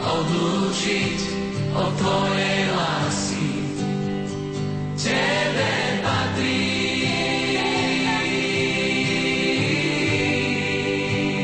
odlúčiť 0.00 1.18
od 1.74 1.90
Tvojej 1.98 2.60
lásky. 2.70 3.50
Tebe 4.94 5.72
patrí. 6.00 6.62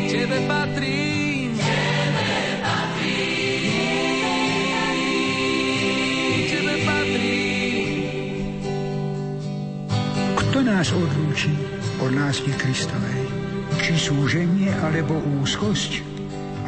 Tebe 0.08 0.38
patrí. 0.46 1.02
Tebe 1.58 2.32
patrí. 2.64 3.18
Tebe 6.48 6.74
patrí. 6.86 7.42
Kto 10.38 10.58
nás 10.64 10.88
odlúči 10.94 11.52
od 12.00 12.12
lásky 12.16 12.52
Kristovej? 12.56 13.28
Či 13.80 13.96
súženie, 13.96 14.72
alebo 14.84 15.20
úzkosť, 15.40 16.00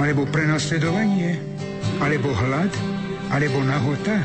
alebo 0.01 0.29
prenasledovanie, 0.29 1.41
alebo 2.01 2.33
hlad, 2.33 2.73
alebo 3.33 3.65
nahota, 3.65 4.21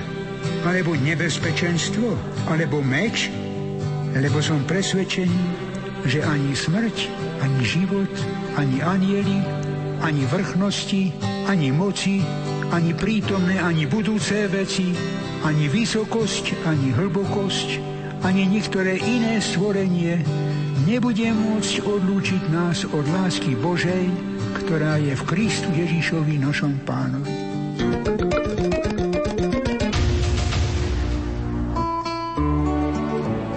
alebo 0.67 0.95
nebezpečenstvo, 0.95 2.15
alebo 2.51 2.83
meč? 2.83 3.31
Lebo 4.15 4.39
som 4.39 4.63
presvedčený, 4.63 5.43
že 6.07 6.23
ani 6.23 6.55
smrť, 6.55 6.95
ani 7.43 7.61
život, 7.63 8.11
ani 8.55 8.79
anieli, 8.83 9.39
ani 10.03 10.23
vrchnosti, 10.27 11.11
ani 11.47 11.71
moci, 11.71 12.23
ani 12.71 12.91
prítomné, 12.95 13.59
ani 13.59 13.87
budúce 13.87 14.47
veci, 14.51 14.91
ani 15.43 15.71
vysokosť, 15.71 16.67
ani 16.67 16.91
hlbokosť, 16.95 17.69
ani 18.25 18.43
niektoré 18.49 18.97
iné 18.99 19.39
stvorenie 19.39 20.19
nebude 20.85 21.25
môcť 21.33 21.81
odlúčiť 21.81 22.43
nás 22.53 22.85
od 22.85 23.05
lásky 23.09 23.57
Božej, 23.57 24.05
ktorá 24.61 25.01
je 25.01 25.17
v 25.17 25.23
Kristu 25.25 25.73
Ježišovi 25.73 26.37
našom 26.37 26.77
pánovi. 26.85 27.33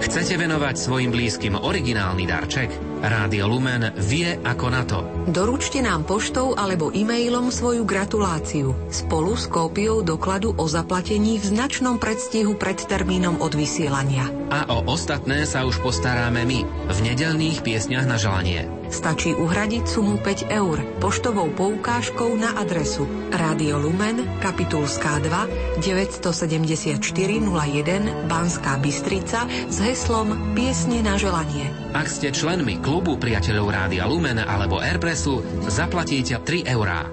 Chcete 0.01 0.35
venovať 0.41 0.75
svojim 0.79 1.11
blízkym 1.13 1.55
originálny 1.59 2.25
darček? 2.25 2.71
Rádio 3.05 3.47
Lumen 3.51 3.95
vie 4.01 4.41
ako 4.41 4.67
na 4.71 4.83
to. 4.87 5.20
Doručte 5.31 5.79
nám 5.79 6.11
poštou 6.11 6.59
alebo 6.59 6.91
e-mailom 6.91 7.55
svoju 7.55 7.87
gratuláciu 7.87 8.75
spolu 8.91 9.39
s 9.39 9.47
kópiou 9.47 10.03
dokladu 10.03 10.59
o 10.59 10.67
zaplatení 10.67 11.39
v 11.39 11.55
značnom 11.55 12.03
predstihu 12.03 12.59
pred 12.59 12.83
termínom 12.83 13.39
odvysielania. 13.39 14.27
A 14.51 14.67
o 14.67 14.83
ostatné 14.91 15.47
sa 15.47 15.63
už 15.63 15.79
postaráme 15.87 16.43
my 16.43 16.67
v 16.67 16.99
nedelných 17.07 17.63
piesňach 17.63 18.11
na 18.11 18.19
želanie. 18.19 18.67
Stačí 18.91 19.31
uhradiť 19.31 19.87
sumu 19.87 20.19
5 20.19 20.51
eur 20.51 20.83
poštovou 20.99 21.55
poukážkou 21.55 22.35
na 22.35 22.59
adresu 22.59 23.07
Rádio 23.31 23.79
Lumen, 23.79 24.27
Kapitulská 24.43 25.23
2, 25.23 25.79
974 25.79 26.99
01 26.99 28.27
Banská 28.27 28.83
Bystrica 28.83 29.47
s 29.47 29.79
heslom 29.79 30.59
Piesne 30.59 31.07
na 31.07 31.15
želanie. 31.15 31.71
Ak 31.95 32.11
ste 32.11 32.35
členmi 32.35 32.83
klubu 32.83 33.15
priateľov 33.15 33.71
Rádia 33.71 34.11
Lumen 34.11 34.43
alebo 34.43 34.83
Airpressu, 35.21 35.69
zaplatíte 35.69 36.41
3 36.41 36.65
eurá. 36.73 37.05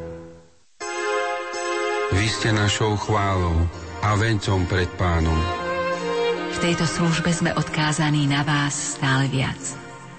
Vy 2.16 2.26
ste 2.32 2.56
našou 2.56 2.96
chválou 2.96 3.68
a 4.00 4.16
vencom 4.16 4.64
pred 4.64 4.88
pánom, 4.96 5.36
V 6.56 6.64
tejto 6.64 6.88
službe 6.88 7.36
sme 7.36 7.52
odkázaní 7.52 8.32
na 8.32 8.48
vás 8.48 8.96
stále 8.96 9.28
viac. 9.28 9.60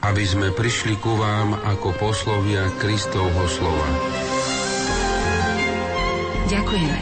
aby 0.04 0.20
sme 0.20 0.52
prišli 0.52 1.00
ku 1.00 1.16
vám 1.16 1.56
ako 1.64 1.96
poslovia 1.96 2.68
Kristovho 2.76 3.48
slova. 3.48 3.88
Ďakujeme 6.52 7.00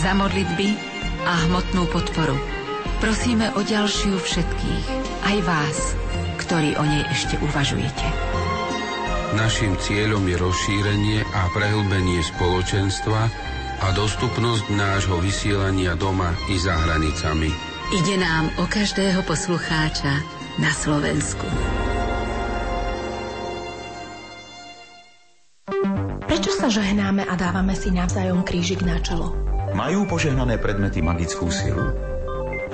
za 0.00 0.16
modlitby 0.16 0.68
a 1.28 1.32
hmotnú 1.44 1.84
podporu. 1.92 2.40
Prosíme 3.04 3.52
o 3.52 3.60
ďalšiu 3.60 4.16
všetkých, 4.16 4.86
aj 5.28 5.36
vás, 5.44 5.78
ktorí 6.40 6.74
o 6.80 6.84
nej 6.88 7.04
ešte 7.12 7.36
uvažujete. 7.44 8.29
Naším 9.30 9.78
cieľom 9.78 10.26
je 10.26 10.34
rozšírenie 10.42 11.22
a 11.22 11.46
prehlbenie 11.54 12.18
spoločenstva 12.18 13.30
a 13.78 13.86
dostupnosť 13.94 14.74
nášho 14.74 15.22
vysielania 15.22 15.94
doma 15.94 16.34
i 16.50 16.58
za 16.58 16.74
hranicami. 16.74 17.46
Ide 17.94 18.18
nám 18.18 18.50
o 18.58 18.66
každého 18.66 19.22
poslucháča 19.22 20.18
na 20.58 20.74
Slovensku. 20.74 21.46
Prečo 26.26 26.50
sa 26.50 26.66
žehnáme 26.66 27.22
a 27.22 27.34
dávame 27.38 27.78
si 27.78 27.94
navzájom 27.94 28.42
krížik 28.42 28.82
na 28.82 28.98
čelo? 28.98 29.38
Majú 29.78 30.10
požehnané 30.10 30.58
predmety 30.58 31.06
magickú 31.06 31.54
silu? 31.54 31.94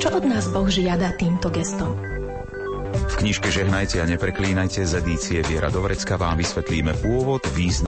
Čo 0.01 0.09
od 0.09 0.25
nás 0.25 0.49
Boh 0.49 0.69
žiada 0.73 1.13
týmto 1.21 1.53
gestom? 1.53 2.16
V 2.97 3.15
knižke 3.21 3.53
Žehnajte 3.53 4.01
a 4.01 4.09
nepreklínajte 4.09 4.81
z 4.89 5.05
edície 5.05 5.39
Viera 5.45 5.69
Dovrecka 5.69 6.17
vám 6.17 6.41
vysvetlíme 6.41 6.97
pôvod, 7.05 7.45
význam 7.53 7.77